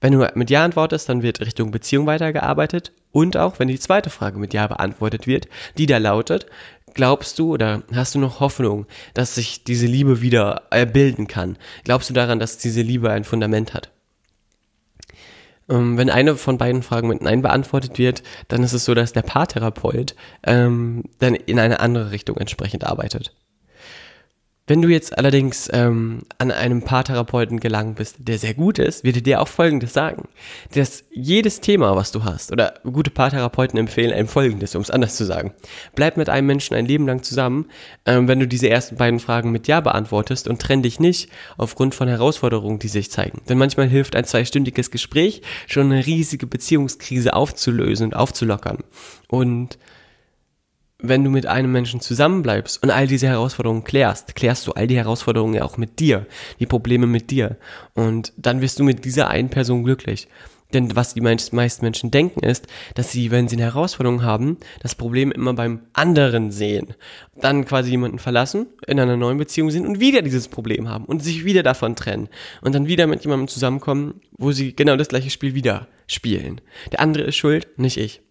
Wenn 0.02 0.12
du 0.12 0.28
mit 0.36 0.50
Ja 0.50 0.66
antwortest, 0.66 1.08
dann 1.08 1.24
wird 1.24 1.40
Richtung 1.40 1.72
Beziehung 1.72 2.06
weitergearbeitet 2.08 2.92
und 3.12 3.38
auch, 3.38 3.60
wenn 3.60 3.70
die 3.70 3.80
zweite 3.80 4.10
Frage 4.10 4.38
mit 4.38 4.54
Ja 4.54 4.68
beantwortet 4.68 5.28
wird, 5.28 5.48
die 5.78 5.86
da 5.86 5.98
lautet, 5.98 6.46
glaubst 6.94 7.40
du 7.40 7.54
oder 7.54 7.84
hast 7.94 8.16
du 8.16 8.20
noch 8.20 8.40
Hoffnung, 8.40 8.86
dass 9.14 9.36
sich 9.36 9.64
diese 9.64 9.88
Liebe 9.88 10.22
wieder 10.22 10.64
erbilden 10.70 11.28
kann? 11.28 11.58
Glaubst 11.84 12.10
du 12.10 12.14
daran, 12.14 12.40
dass 12.40 12.58
diese 12.58 12.82
Liebe 12.82 13.12
ein 13.12 13.24
Fundament 13.24 13.74
hat? 13.74 13.92
Ähm, 15.70 15.98
wenn 15.98 16.10
eine 16.10 16.36
von 16.36 16.58
beiden 16.58 16.84
Fragen 16.84 17.08
mit 17.08 17.22
Nein 17.22 17.42
beantwortet 17.42 17.98
wird, 17.98 18.24
dann 18.48 18.64
ist 18.64 18.74
es 18.74 18.86
so, 18.86 18.94
dass 18.94 19.14
der 19.14 19.22
Paartherapeut 19.22 20.16
ähm, 20.44 21.04
dann 21.20 21.36
in 21.36 21.60
eine 21.60 21.80
andere 21.80 22.12
Richtung 22.12 22.38
entsprechend 22.38 22.86
arbeitet. 22.86 23.34
Wenn 24.66 24.82
du 24.82 24.88
jetzt 24.88 25.18
allerdings 25.18 25.70
ähm, 25.74 26.22
an 26.38 26.50
einem 26.50 26.84
Paartherapeuten 26.84 27.60
gelangt 27.60 27.98
bist, 27.98 28.16
der 28.20 28.38
sehr 28.38 28.54
gut 28.54 28.80
ist, 28.80 29.04
wird 29.04 29.18
er 29.18 29.22
dir 29.22 29.42
auch 29.42 29.50
Folgendes 29.50 29.92
sagen. 29.92 30.30
Dass 30.74 31.04
jedes 31.12 31.60
Thema, 31.60 31.98
was 31.98 32.14
du 32.14 32.24
hast, 32.24 32.54
oder 32.54 32.76
gute 32.84 33.12
Paartherapeuten 33.12 33.78
empfehlen 33.78 34.14
einem 34.14 34.30
Folgendes, 34.30 34.74
um 34.76 34.82
es 34.82 34.90
anders 34.90 35.18
zu 35.18 35.26
sagen. 35.26 35.54
Bleib 35.96 36.16
mit 36.16 36.30
einem 36.30 36.48
Menschen 36.48 36.78
ein 36.78 36.86
Leben 36.86 37.06
lang 37.06 37.24
zusammen, 37.24 37.66
ähm, 38.06 38.30
wenn 38.30 38.40
du 38.40 38.48
diese 38.48 38.70
ersten 38.70 38.96
beiden 38.96 39.20
Fragen 39.20 39.52
mit 39.52 39.68
Ja 39.68 39.82
beantwortest 39.82 40.48
und 40.48 40.62
trenn 40.62 40.82
dich 40.82 40.98
nicht 40.98 41.30
aufgrund 41.58 41.94
von 41.94 42.08
Herausforderungen, 42.08 42.80
die 42.80 42.88
sich 42.88 43.12
zeigen. 43.12 43.42
Denn 43.50 43.58
manchmal 43.58 43.90
hilft 43.90 44.16
ein 44.16 44.24
zweistündiges 44.24 44.92
Gespräch, 44.92 45.42
schon 45.68 45.92
eine 45.92 46.06
riesige 46.06 46.48
Beziehungskrise 46.48 47.34
aufzulösen 47.34 48.06
und 48.06 48.16
aufzulockern. 48.16 48.78
Und 49.28 49.78
wenn 51.04 51.24
du 51.24 51.30
mit 51.30 51.46
einem 51.46 51.72
Menschen 51.72 52.00
zusammenbleibst 52.00 52.82
und 52.82 52.90
all 52.90 53.08
diese 53.08 53.28
Herausforderungen 53.28 53.84
klärst, 53.84 54.36
klärst 54.36 54.66
du 54.66 54.72
all 54.72 54.88
die 54.88 54.96
Herausforderungen 54.96 55.54
ja 55.54 55.64
auch 55.64 55.78
mit 55.78 56.00
dir, 56.00 56.26
die 56.60 56.66
Probleme 56.66 57.06
mit 57.06 57.30
dir. 57.30 57.58
Und 57.94 58.32
dann 58.38 58.62
wirst 58.62 58.80
du 58.80 58.84
mit 58.84 59.04
dieser 59.04 59.28
einen 59.28 59.50
Person 59.50 59.84
glücklich. 59.84 60.30
Denn 60.74 60.96
was 60.96 61.14
die 61.14 61.22
meisten 61.22 61.86
Menschen 61.86 62.10
denken 62.10 62.40
ist, 62.40 62.68
dass 62.96 63.12
sie, 63.12 63.32
wenn 63.32 63.48
sie 63.48 63.58
eine 63.58 63.66
Herausforderung 63.66 64.24
haben, 64.24 64.58
das 64.82 64.96
Problem 64.96 65.32
immer 65.32 65.54
beim 65.54 65.82
anderen 65.92 66.52
sehen. 66.52 66.96
Dann 67.36 67.66
quasi 67.66 67.92
jemanden 67.92 68.18
verlassen, 68.18 68.68
in 68.88 69.00
einer 69.00 69.18
neuen 69.18 69.38
Beziehung 69.38 69.70
sind 69.70 69.86
und 69.86 70.00
wieder 70.00 70.22
dieses 70.22 70.48
Problem 70.48 70.90
haben 70.90 71.06
und 71.06 71.24
sich 71.24 71.46
wieder 71.46 71.64
davon 71.64 71.96
trennen. 71.96 72.30
Und 72.62 72.74
dann 72.74 72.88
wieder 72.88 73.08
mit 73.08 73.24
jemandem 73.24 73.50
zusammenkommen, 73.50 74.22
wo 74.32 74.52
sie 74.52 74.76
genau 74.76 74.96
das 74.96 75.10
gleiche 75.10 75.30
Spiel 75.30 75.54
wieder 75.54 75.88
spielen. 76.08 76.62
Der 76.92 77.02
andere 77.02 77.26
ist 77.26 77.36
schuld, 77.36 77.68
nicht 77.78 77.98
ich. 77.98 78.22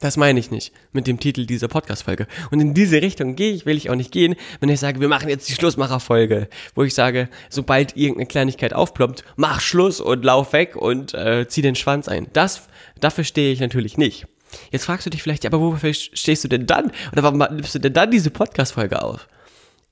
Das 0.00 0.16
meine 0.16 0.38
ich 0.38 0.50
nicht 0.50 0.72
mit 0.92 1.06
dem 1.06 1.18
Titel 1.18 1.44
dieser 1.44 1.68
Podcast-Folge. 1.68 2.26
Und 2.50 2.60
in 2.60 2.72
diese 2.72 3.02
Richtung 3.02 3.34
gehe 3.34 3.52
ich, 3.52 3.66
will 3.66 3.76
ich 3.76 3.90
auch 3.90 3.96
nicht 3.96 4.12
gehen, 4.12 4.36
wenn 4.60 4.68
ich 4.68 4.78
sage, 4.78 5.00
wir 5.00 5.08
machen 5.08 5.28
jetzt 5.28 5.48
die 5.48 5.54
Schlussmacher-Folge, 5.54 6.48
wo 6.74 6.84
ich 6.84 6.94
sage, 6.94 7.28
sobald 7.50 7.96
irgendeine 7.96 8.26
Kleinigkeit 8.26 8.72
aufploppt, 8.74 9.24
mach 9.36 9.60
Schluss 9.60 10.00
und 10.00 10.24
lauf 10.24 10.52
weg 10.52 10.76
und 10.76 11.14
äh, 11.14 11.46
zieh 11.48 11.62
den 11.62 11.74
Schwanz 11.74 12.08
ein. 12.08 12.28
Das, 12.32 12.68
dafür 13.00 13.24
stehe 13.24 13.52
ich 13.52 13.60
natürlich 13.60 13.98
nicht. 13.98 14.26
Jetzt 14.70 14.84
fragst 14.84 15.04
du 15.04 15.10
dich 15.10 15.22
vielleicht, 15.22 15.44
aber 15.46 15.60
wofür 15.60 15.92
stehst 15.92 16.44
du 16.44 16.48
denn 16.48 16.66
dann? 16.66 16.92
Oder 17.12 17.22
warum 17.22 17.38
nimmst 17.38 17.74
du 17.74 17.78
denn 17.78 17.92
dann 17.92 18.10
diese 18.10 18.30
Podcast-Folge 18.30 19.02
auf? 19.02 19.28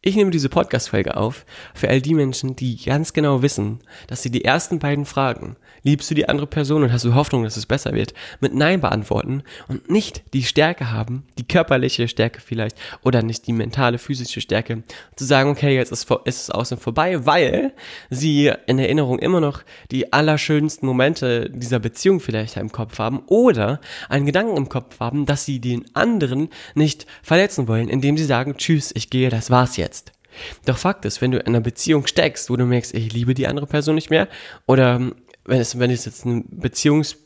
Ich 0.02 0.14
nehme 0.14 0.30
diese 0.30 0.48
Podcast-Folge 0.48 1.16
auf 1.16 1.44
für 1.74 1.88
all 1.88 2.00
die 2.00 2.14
Menschen, 2.14 2.54
die 2.54 2.76
ganz 2.76 3.12
genau 3.12 3.42
wissen, 3.42 3.80
dass 4.06 4.22
sie 4.22 4.30
die 4.30 4.44
ersten 4.44 4.78
beiden 4.78 5.04
Fragen, 5.04 5.56
liebst 5.82 6.08
du 6.08 6.14
die 6.14 6.28
andere 6.28 6.46
Person 6.46 6.84
und 6.84 6.92
hast 6.92 7.04
du 7.04 7.14
Hoffnung, 7.14 7.42
dass 7.42 7.56
es 7.56 7.66
besser 7.66 7.92
wird, 7.92 8.14
mit 8.40 8.54
Nein 8.54 8.80
beantworten 8.80 9.42
und 9.66 9.90
nicht 9.90 10.22
die 10.32 10.44
Stärke 10.44 10.92
haben, 10.92 11.24
die 11.38 11.48
körperliche 11.48 12.06
Stärke 12.06 12.40
vielleicht 12.40 12.76
oder 13.02 13.22
nicht 13.22 13.48
die 13.48 13.52
mentale, 13.52 13.98
physische 13.98 14.40
Stärke, 14.40 14.84
zu 15.16 15.24
sagen, 15.24 15.50
okay, 15.50 15.74
jetzt 15.74 15.90
ist, 15.90 16.08
ist 16.24 16.42
es 16.42 16.50
außen 16.50 16.78
vorbei, 16.78 17.26
weil 17.26 17.72
sie 18.08 18.52
in 18.66 18.78
Erinnerung 18.78 19.18
immer 19.18 19.40
noch 19.40 19.62
die 19.90 20.12
allerschönsten 20.12 20.86
Momente 20.86 21.50
dieser 21.50 21.80
Beziehung 21.80 22.20
vielleicht 22.20 22.56
im 22.58 22.70
Kopf 22.70 22.98
haben 23.00 23.22
oder 23.26 23.80
einen 24.08 24.26
Gedanken 24.26 24.56
im 24.56 24.68
Kopf 24.68 25.00
haben, 25.00 25.26
dass 25.26 25.44
sie 25.44 25.60
den 25.60 25.84
anderen 25.94 26.50
nicht 26.76 27.06
verletzen 27.24 27.66
wollen, 27.66 27.88
indem 27.88 28.16
sie 28.16 28.24
sagen, 28.24 28.56
tschüss, 28.56 28.92
ich 28.94 29.10
gehe, 29.10 29.30
das 29.30 29.50
war's 29.50 29.76
jetzt. 29.76 29.95
Doch 30.64 30.78
Fakt 30.78 31.04
ist, 31.04 31.20
wenn 31.20 31.30
du 31.30 31.38
in 31.38 31.46
einer 31.46 31.60
Beziehung 31.60 32.06
steckst, 32.06 32.50
wo 32.50 32.56
du 32.56 32.64
merkst, 32.64 32.94
ich 32.94 33.12
liebe 33.12 33.34
die 33.34 33.46
andere 33.46 33.66
Person 33.66 33.94
nicht 33.94 34.10
mehr, 34.10 34.28
oder 34.66 35.00
wenn 35.44 35.60
es, 35.60 35.78
wenn 35.78 35.90
es 35.90 36.04
jetzt 36.04 36.26
eine 36.26 36.44
Beziehungs 36.48 37.25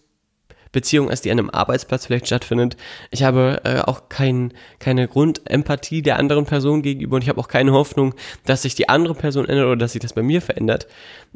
Beziehung 0.73 1.11
ist, 1.11 1.25
die 1.25 1.31
an 1.31 1.39
einem 1.39 1.51
Arbeitsplatz 1.51 2.07
vielleicht 2.07 2.27
stattfindet. 2.27 2.77
Ich 3.11 3.23
habe 3.23 3.61
äh, 3.65 3.81
auch 3.81 4.09
kein, 4.09 4.53
keine 4.79 5.09
Grundempathie 5.09 6.03
der 6.03 6.19
anderen 6.19 6.45
Person 6.45 6.83
gegenüber 6.83 7.17
und 7.17 7.23
ich 7.23 7.29
habe 7.29 7.41
auch 7.41 7.49
keine 7.49 7.73
Hoffnung, 7.73 8.15
dass 8.45 8.63
sich 8.63 8.75
die 8.75 8.89
andere 8.89 9.15
Person 9.15 9.49
ändert 9.49 9.67
oder 9.67 9.77
dass 9.77 9.93
sich 9.93 10.01
das 10.01 10.13
bei 10.13 10.23
mir 10.23 10.41
verändert. 10.41 10.87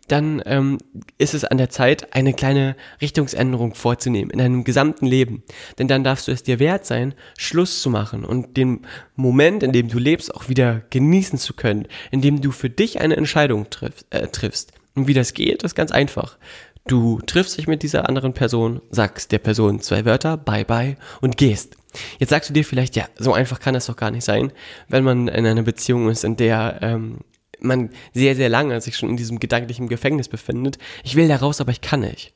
Dann 0.09 0.43
ähm, 0.47 0.79
ist 1.19 1.35
es 1.35 1.45
an 1.45 1.59
der 1.59 1.71
Zeit, 1.71 2.15
eine 2.15 2.33
kleine 2.33 2.77
Richtungsänderung 3.01 3.75
vorzunehmen 3.75 4.31
in 4.31 4.39
deinem 4.39 4.65
gesamten 4.65 5.07
Leben. 5.07 5.43
Denn 5.79 5.89
dann 5.89 6.05
darfst 6.05 6.29
du 6.29 6.33
es 6.33 6.43
dir 6.43 6.59
wert 6.59 6.87
sein, 6.87 7.15
Schluss 7.37 7.83
zu 7.83 7.91
machen 7.91 8.25
und 8.25 8.57
den 8.57 8.87
Moment, 9.17 9.63
in 9.63 9.73
dem 9.73 9.89
du 9.89 9.99
lebst, 9.99 10.35
auch 10.35 10.49
wieder 10.49 10.83
genießen 10.91 11.39
zu 11.39 11.55
können, 11.55 11.89
indem 12.11 12.41
du 12.41 12.53
für 12.53 12.71
dich 12.71 13.01
eine 13.01 13.17
Entscheidung 13.17 13.71
triff, 13.71 14.05
äh, 14.11 14.29
triffst. 14.29 14.73
Und 14.95 15.09
wie 15.09 15.15
das 15.15 15.35
geht, 15.35 15.63
ist 15.65 15.75
ganz 15.75 15.91
einfach. 15.91 16.39
Du 16.87 17.19
triffst 17.25 17.57
dich 17.57 17.67
mit 17.67 17.83
dieser 17.83 18.09
anderen 18.09 18.35
Person, 18.35 18.83
sagst 18.91 19.33
der 19.33 19.39
Person 19.39 19.81
zwei 19.81 20.05
Wörter, 20.05 20.37
bye 20.37 20.65
bye 20.65 20.97
und 21.23 21.39
gehst. 21.39 21.77
Jetzt 22.19 22.31
sagst 22.31 22.51
du 22.51 22.55
dir 22.55 22.65
vielleicht, 22.65 22.97
ja, 22.97 23.07
so 23.17 23.33
einfach 23.33 23.59
kann 23.61 23.75
das 23.75 23.87
doch 23.87 23.97
gar 23.97 24.11
nicht 24.11 24.25
sein, 24.25 24.53
wenn 24.89 25.05
man 25.05 25.29
in 25.29 25.47
einer 25.47 25.63
Beziehung 25.63 26.11
ist, 26.11 26.25
in 26.25 26.37
der 26.37 26.79
ähm, 26.83 27.21
man 27.61 27.91
sehr, 28.13 28.37
sehr 28.37 28.51
lange 28.51 28.81
sich 28.81 28.97
schon 28.97 29.09
in 29.09 29.17
diesem 29.17 29.41
gedanklichen 29.41 29.89
Gefängnis 29.89 30.29
befindet. 30.29 30.79
Ich 31.03 31.17
will 31.17 31.29
da 31.29 31.37
raus, 31.37 31.61
aber 31.61 31.71
ich 31.71 31.81
kann 31.81 32.01
nicht. 32.01 32.35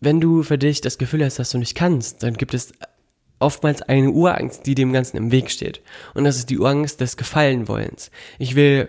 Wenn 0.00 0.20
du 0.20 0.42
für 0.42 0.58
dich 0.58 0.80
das 0.80 0.98
Gefühl 0.98 1.24
hast, 1.24 1.38
dass 1.38 1.50
du 1.50 1.58
nicht 1.58 1.74
kannst, 1.74 2.22
dann 2.22 2.34
gibt 2.34 2.54
es 2.54 2.72
oftmals 3.38 3.82
eine 3.82 4.10
Urangst, 4.10 4.66
die 4.66 4.74
dem 4.74 4.92
Ganzen 4.92 5.16
im 5.16 5.32
Weg 5.32 5.50
steht. 5.50 5.80
Und 6.14 6.24
das 6.24 6.36
ist 6.36 6.50
die 6.50 6.58
Urangst 6.58 7.00
des 7.00 7.16
Gefallenwollens. 7.16 8.10
Ich 8.38 8.54
will 8.54 8.88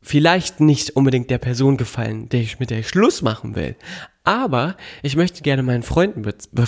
vielleicht 0.00 0.60
nicht 0.60 0.96
unbedingt 0.96 1.30
der 1.30 1.38
Person 1.38 1.76
gefallen, 1.76 2.28
der 2.28 2.40
ich, 2.40 2.60
mit 2.60 2.70
der 2.70 2.80
ich 2.80 2.88
Schluss 2.88 3.22
machen 3.22 3.56
will. 3.56 3.76
Aber 4.24 4.76
ich 5.02 5.16
möchte 5.16 5.42
gerne 5.42 5.62
meinen 5.62 5.82
Freunden 5.82 6.22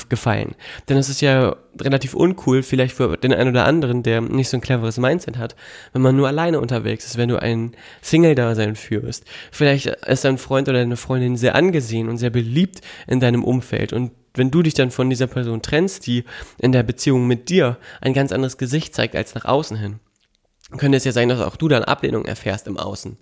gefallen. 0.08 0.54
Denn 0.88 0.96
es 0.96 1.10
ist 1.10 1.20
ja 1.20 1.56
relativ 1.78 2.14
uncool, 2.14 2.62
vielleicht 2.62 2.94
für 2.94 3.18
den 3.18 3.34
einen 3.34 3.50
oder 3.50 3.66
anderen, 3.66 4.02
der 4.02 4.22
nicht 4.22 4.48
so 4.48 4.56
ein 4.56 4.62
cleveres 4.62 4.96
Mindset 4.96 5.36
hat, 5.36 5.56
wenn 5.92 6.00
man 6.00 6.16
nur 6.16 6.26
alleine 6.26 6.58
unterwegs 6.58 7.04
ist, 7.04 7.18
wenn 7.18 7.28
du 7.28 7.36
ein 7.36 7.72
Single-Dasein 8.00 8.76
führst. 8.76 9.26
Vielleicht 9.52 9.86
ist 9.86 10.24
dein 10.24 10.38
Freund 10.38 10.68
oder 10.70 10.78
deine 10.78 10.96
Freundin 10.96 11.36
sehr 11.36 11.54
angesehen 11.54 12.08
und 12.08 12.16
sehr 12.16 12.30
beliebt 12.30 12.80
in 13.06 13.20
deinem 13.20 13.44
Umfeld 13.44 13.92
und 13.92 14.12
wenn 14.34 14.50
du 14.50 14.62
dich 14.62 14.74
dann 14.74 14.90
von 14.90 15.10
dieser 15.10 15.26
Person 15.26 15.60
trennst, 15.60 16.06
die 16.06 16.24
in 16.58 16.72
der 16.72 16.84
Beziehung 16.84 17.26
mit 17.26 17.48
dir 17.48 17.78
ein 18.00 18.14
ganz 18.14 18.32
anderes 18.32 18.58
Gesicht 18.58 18.94
zeigt 18.94 19.16
als 19.16 19.34
nach 19.34 19.44
außen 19.44 19.76
hin, 19.76 19.98
könnte 20.76 20.96
es 20.96 21.04
ja 21.04 21.12
sein, 21.12 21.28
dass 21.28 21.40
auch 21.40 21.56
du 21.56 21.68
dann 21.68 21.84
Ablehnung 21.84 22.24
erfährst 22.24 22.66
im 22.66 22.76
Außen. 22.76 23.16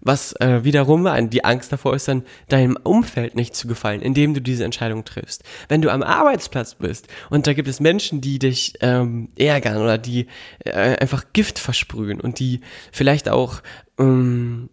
Was 0.00 0.32
äh, 0.40 0.64
wiederum 0.64 1.06
die 1.30 1.44
Angst 1.44 1.72
davor 1.72 1.94
ist, 1.94 2.08
dann 2.08 2.24
deinem 2.48 2.76
Umfeld 2.82 3.34
nicht 3.34 3.54
zu 3.54 3.68
gefallen, 3.68 4.00
indem 4.00 4.32
du 4.34 4.40
diese 4.40 4.64
Entscheidung 4.64 5.04
triffst. 5.04 5.44
Wenn 5.68 5.82
du 5.82 5.90
am 5.90 6.02
Arbeitsplatz 6.02 6.74
bist 6.74 7.08
und 7.28 7.46
da 7.46 7.52
gibt 7.52 7.68
es 7.68 7.80
Menschen, 7.80 8.20
die 8.20 8.38
dich 8.38 8.74
ähm, 8.80 9.28
ärgern 9.36 9.76
oder 9.76 9.98
die 9.98 10.26
äh, 10.64 10.96
einfach 10.96 11.24
Gift 11.32 11.58
versprühen 11.58 12.20
und 12.20 12.38
die 12.38 12.60
vielleicht 12.92 13.28
auch 13.28 13.62
ähm, 13.98 14.70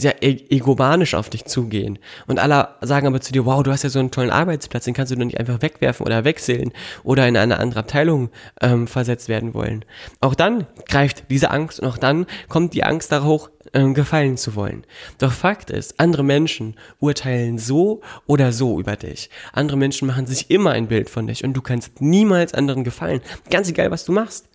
sehr 0.00 0.22
e 0.22 0.38
egomanisch 0.50 1.14
auf 1.14 1.30
dich 1.30 1.44
zugehen. 1.44 1.98
Und 2.26 2.38
alle 2.38 2.68
sagen 2.80 3.06
aber 3.06 3.20
zu 3.20 3.32
dir, 3.32 3.44
wow, 3.44 3.62
du 3.62 3.70
hast 3.70 3.82
ja 3.82 3.90
so 3.90 3.98
einen 3.98 4.10
tollen 4.10 4.30
Arbeitsplatz, 4.30 4.84
den 4.84 4.94
kannst 4.94 5.12
du 5.12 5.16
doch 5.16 5.24
nicht 5.24 5.38
einfach 5.38 5.62
wegwerfen 5.62 6.06
oder 6.06 6.24
wechseln 6.24 6.72
oder 7.02 7.28
in 7.28 7.36
eine 7.36 7.58
andere 7.58 7.80
Abteilung 7.80 8.30
ähm, 8.60 8.86
versetzt 8.86 9.28
werden 9.28 9.54
wollen. 9.54 9.84
Auch 10.20 10.34
dann 10.34 10.66
greift 10.88 11.24
diese 11.30 11.50
Angst 11.50 11.80
und 11.80 11.88
auch 11.88 11.98
dann 11.98 12.26
kommt 12.48 12.74
die 12.74 12.84
Angst 12.84 13.12
da 13.12 13.22
hoch, 13.22 13.50
ähm, 13.74 13.94
gefallen 13.94 14.36
zu 14.36 14.54
wollen. 14.54 14.84
Doch 15.18 15.32
Fakt 15.32 15.70
ist, 15.70 16.00
andere 16.00 16.24
Menschen 16.24 16.74
urteilen 16.98 17.58
so 17.58 18.00
oder 18.26 18.52
so 18.52 18.80
über 18.80 18.96
dich. 18.96 19.30
Andere 19.52 19.76
Menschen 19.76 20.08
machen 20.08 20.26
sich 20.26 20.50
immer 20.50 20.72
ein 20.72 20.88
Bild 20.88 21.10
von 21.10 21.26
dich 21.26 21.44
und 21.44 21.54
du 21.54 21.62
kannst 21.62 22.00
niemals 22.00 22.54
anderen 22.54 22.84
gefallen. 22.84 23.20
Ganz 23.50 23.68
egal, 23.68 23.90
was 23.90 24.04
du 24.04 24.12
machst. 24.12 24.48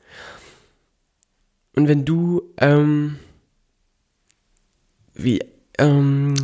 Und 1.76 1.88
wenn 1.88 2.06
du 2.06 2.42
ähm, 2.58 3.20
wie, 5.16 5.40
ähm, 5.78 6.36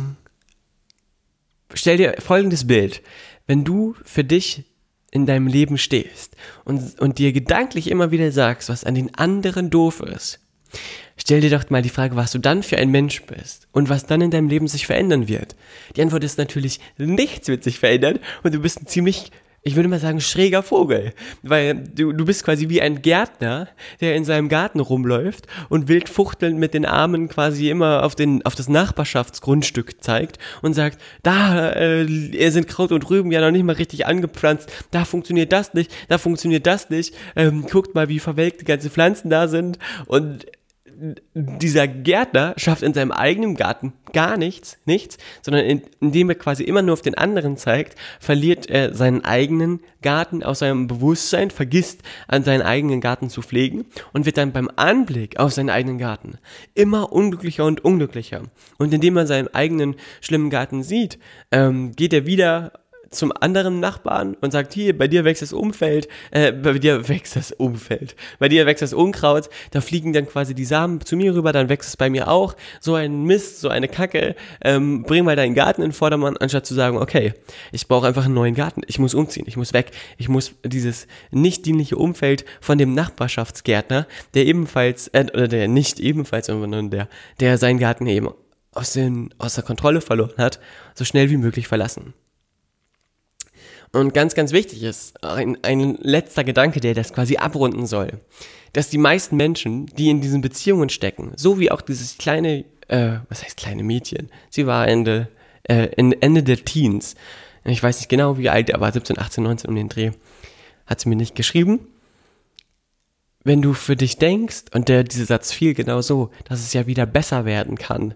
stell 1.74 1.96
dir 1.96 2.16
folgendes 2.18 2.66
Bild. 2.66 3.02
Wenn 3.46 3.64
du 3.64 3.94
für 4.04 4.24
dich 4.24 4.64
in 5.10 5.26
deinem 5.26 5.46
Leben 5.46 5.78
stehst 5.78 6.36
und, 6.64 6.98
und 6.98 7.18
dir 7.18 7.32
gedanklich 7.32 7.90
immer 7.90 8.10
wieder 8.10 8.32
sagst, 8.32 8.68
was 8.68 8.84
an 8.84 8.94
den 8.94 9.14
anderen 9.14 9.68
doof 9.68 10.00
ist, 10.00 10.40
stell 11.16 11.42
dir 11.42 11.50
doch 11.50 11.68
mal 11.68 11.82
die 11.82 11.90
Frage, 11.90 12.16
was 12.16 12.32
du 12.32 12.38
dann 12.38 12.62
für 12.62 12.78
ein 12.78 12.90
Mensch 12.90 13.22
bist 13.24 13.68
und 13.72 13.90
was 13.90 14.06
dann 14.06 14.22
in 14.22 14.30
deinem 14.30 14.48
Leben 14.48 14.68
sich 14.68 14.86
verändern 14.86 15.28
wird. 15.28 15.54
Die 15.96 16.02
Antwort 16.02 16.24
ist 16.24 16.38
natürlich, 16.38 16.80
nichts 16.96 17.48
wird 17.48 17.62
sich 17.62 17.78
verändern 17.78 18.20
und 18.42 18.54
du 18.54 18.60
bist 18.60 18.80
ein 18.80 18.86
ziemlich 18.86 19.30
ich 19.64 19.76
würde 19.76 19.88
mal 19.88 20.00
sagen, 20.00 20.20
schräger 20.20 20.62
Vogel. 20.62 21.12
Weil 21.42 21.74
du, 21.74 22.12
du 22.12 22.24
bist 22.24 22.44
quasi 22.44 22.68
wie 22.68 22.82
ein 22.82 23.00
Gärtner, 23.00 23.68
der 24.00 24.16
in 24.16 24.24
seinem 24.24 24.48
Garten 24.48 24.80
rumläuft 24.80 25.46
und 25.68 25.88
wild 25.88 26.08
fuchtelnd 26.08 26.58
mit 26.58 26.74
den 26.74 26.84
Armen 26.84 27.28
quasi 27.28 27.70
immer 27.70 28.02
auf, 28.02 28.16
den, 28.16 28.44
auf 28.44 28.56
das 28.56 28.68
Nachbarschaftsgrundstück 28.68 30.02
zeigt 30.02 30.38
und 30.62 30.74
sagt, 30.74 31.00
da 31.22 31.72
äh, 31.72 32.50
sind 32.50 32.66
Kraut 32.66 32.90
und 32.90 33.08
Rüben 33.08 33.30
ja 33.30 33.40
noch 33.40 33.52
nicht 33.52 33.64
mal 33.64 33.76
richtig 33.76 34.06
angepflanzt, 34.06 34.70
da 34.90 35.04
funktioniert 35.04 35.52
das 35.52 35.74
nicht, 35.74 35.92
da 36.08 36.18
funktioniert 36.18 36.66
das 36.66 36.90
nicht, 36.90 37.14
ähm, 37.36 37.62
guckt 37.62 37.94
mal, 37.94 38.08
wie 38.08 38.18
verwelkt 38.18 38.62
die 38.62 38.64
ganzen 38.64 38.90
Pflanzen 38.90 39.30
da 39.30 39.46
sind. 39.46 39.78
Und 40.06 40.46
dieser 41.34 41.88
Gärtner 41.88 42.54
schafft 42.56 42.82
in 42.82 42.94
seinem 42.94 43.12
eigenen 43.12 43.54
Garten 43.54 43.92
gar 44.12 44.36
nichts, 44.36 44.78
nichts, 44.84 45.18
sondern 45.40 45.64
in, 45.64 45.82
indem 46.00 46.28
er 46.30 46.34
quasi 46.34 46.64
immer 46.64 46.82
nur 46.82 46.92
auf 46.92 47.02
den 47.02 47.16
anderen 47.16 47.56
zeigt, 47.56 47.98
verliert 48.20 48.68
er 48.68 48.94
seinen 48.94 49.24
eigenen 49.24 49.80
Garten 50.02 50.42
aus 50.42 50.60
seinem 50.60 50.86
Bewusstsein, 50.86 51.50
vergisst 51.50 52.02
an 52.28 52.44
seinen 52.44 52.62
eigenen 52.62 53.00
Garten 53.00 53.30
zu 53.30 53.42
pflegen 53.42 53.86
und 54.12 54.26
wird 54.26 54.36
dann 54.36 54.52
beim 54.52 54.70
Anblick 54.76 55.38
auf 55.38 55.52
seinen 55.52 55.70
eigenen 55.70 55.98
Garten 55.98 56.38
immer 56.74 57.12
unglücklicher 57.12 57.64
und 57.64 57.84
unglücklicher. 57.84 58.42
Und 58.78 58.92
indem 58.92 59.16
er 59.16 59.26
seinen 59.26 59.48
eigenen 59.54 59.96
schlimmen 60.20 60.50
Garten 60.50 60.82
sieht, 60.82 61.18
ähm, 61.50 61.92
geht 61.92 62.12
er 62.12 62.26
wieder 62.26 62.72
zum 63.12 63.32
anderen 63.38 63.80
Nachbarn 63.80 64.36
und 64.40 64.50
sagt, 64.50 64.74
hier, 64.74 64.96
bei 64.96 65.08
dir 65.08 65.24
wächst 65.24 65.42
das 65.42 65.52
Umfeld, 65.52 66.08
äh, 66.30 66.52
bei 66.52 66.74
dir 66.74 67.08
wächst 67.08 67.36
das 67.36 67.52
Umfeld, 67.52 68.16
bei 68.38 68.48
dir 68.48 68.66
wächst 68.66 68.82
das 68.82 68.92
Unkraut, 68.92 69.48
da 69.70 69.80
fliegen 69.80 70.12
dann 70.12 70.26
quasi 70.26 70.54
die 70.54 70.64
Samen 70.64 71.00
zu 71.00 71.16
mir 71.16 71.34
rüber, 71.34 71.52
dann 71.52 71.68
wächst 71.68 71.90
es 71.90 71.96
bei 71.96 72.10
mir 72.10 72.28
auch, 72.28 72.56
so 72.80 72.94
ein 72.94 73.24
Mist, 73.24 73.60
so 73.60 73.68
eine 73.68 73.88
Kacke, 73.88 74.34
ähm, 74.64 75.02
bring 75.04 75.24
mal 75.24 75.36
deinen 75.36 75.54
Garten 75.54 75.82
in 75.82 75.92
Vordermann, 75.92 76.36
anstatt 76.36 76.66
zu 76.66 76.74
sagen, 76.74 76.96
okay, 76.96 77.34
ich 77.70 77.86
brauche 77.86 78.06
einfach 78.06 78.24
einen 78.24 78.34
neuen 78.34 78.54
Garten, 78.54 78.82
ich 78.86 78.98
muss 78.98 79.14
umziehen, 79.14 79.44
ich 79.46 79.56
muss 79.56 79.72
weg, 79.72 79.92
ich 80.16 80.28
muss 80.28 80.54
dieses 80.64 81.06
nicht 81.30 81.66
dienliche 81.66 81.96
Umfeld 81.96 82.44
von 82.60 82.78
dem 82.78 82.94
Nachbarschaftsgärtner, 82.94 84.06
der 84.34 84.46
ebenfalls, 84.46 85.08
äh, 85.08 85.26
oder 85.32 85.48
der 85.48 85.68
nicht 85.68 86.00
ebenfalls, 86.00 86.46
sondern 86.46 86.90
der, 86.90 87.08
der 87.40 87.58
seinen 87.58 87.78
Garten 87.78 88.06
eben 88.06 88.28
aus, 88.72 88.92
den, 88.92 89.34
aus 89.38 89.54
der 89.54 89.64
Kontrolle 89.64 90.00
verloren 90.00 90.38
hat, 90.38 90.58
so 90.94 91.04
schnell 91.04 91.30
wie 91.30 91.36
möglich 91.36 91.68
verlassen. 91.68 92.14
Und 93.92 94.14
ganz, 94.14 94.34
ganz 94.34 94.52
wichtig 94.52 94.82
ist, 94.82 95.22
ein, 95.22 95.58
ein 95.62 95.96
letzter 96.00 96.44
Gedanke, 96.44 96.80
der 96.80 96.94
das 96.94 97.12
quasi 97.12 97.36
abrunden 97.36 97.86
soll, 97.86 98.20
dass 98.72 98.88
die 98.88 98.98
meisten 98.98 99.36
Menschen, 99.36 99.86
die 99.86 100.08
in 100.08 100.22
diesen 100.22 100.40
Beziehungen 100.40 100.88
stecken, 100.88 101.32
so 101.36 101.58
wie 101.58 101.70
auch 101.70 101.82
dieses 101.82 102.16
kleine, 102.16 102.64
äh, 102.88 103.18
was 103.28 103.44
heißt 103.44 103.58
kleine 103.58 103.82
Mädchen, 103.82 104.30
sie 104.48 104.66
war 104.66 104.88
Ende, 104.88 105.28
äh, 105.64 105.88
Ende 105.96 106.42
der 106.42 106.64
Teens, 106.64 107.16
ich 107.64 107.82
weiß 107.82 107.98
nicht 107.98 108.08
genau 108.08 108.38
wie 108.38 108.48
alt, 108.48 108.74
aber 108.74 108.90
17, 108.90 109.18
18, 109.18 109.44
19 109.44 109.68
um 109.68 109.76
den 109.76 109.88
Dreh, 109.88 110.12
hat 110.86 111.00
sie 111.00 111.08
mir 111.08 111.16
nicht 111.16 111.36
geschrieben. 111.36 111.86
Wenn 113.44 113.62
du 113.62 113.72
für 113.72 113.96
dich 113.96 114.18
denkst, 114.18 114.64
und 114.72 114.88
der, 114.88 115.04
dieser 115.04 115.26
Satz 115.26 115.52
fiel 115.52 115.74
genau 115.74 116.00
so, 116.00 116.30
dass 116.48 116.60
es 116.60 116.72
ja 116.72 116.86
wieder 116.86 117.06
besser 117.06 117.44
werden 117.44 117.76
kann, 117.76 118.14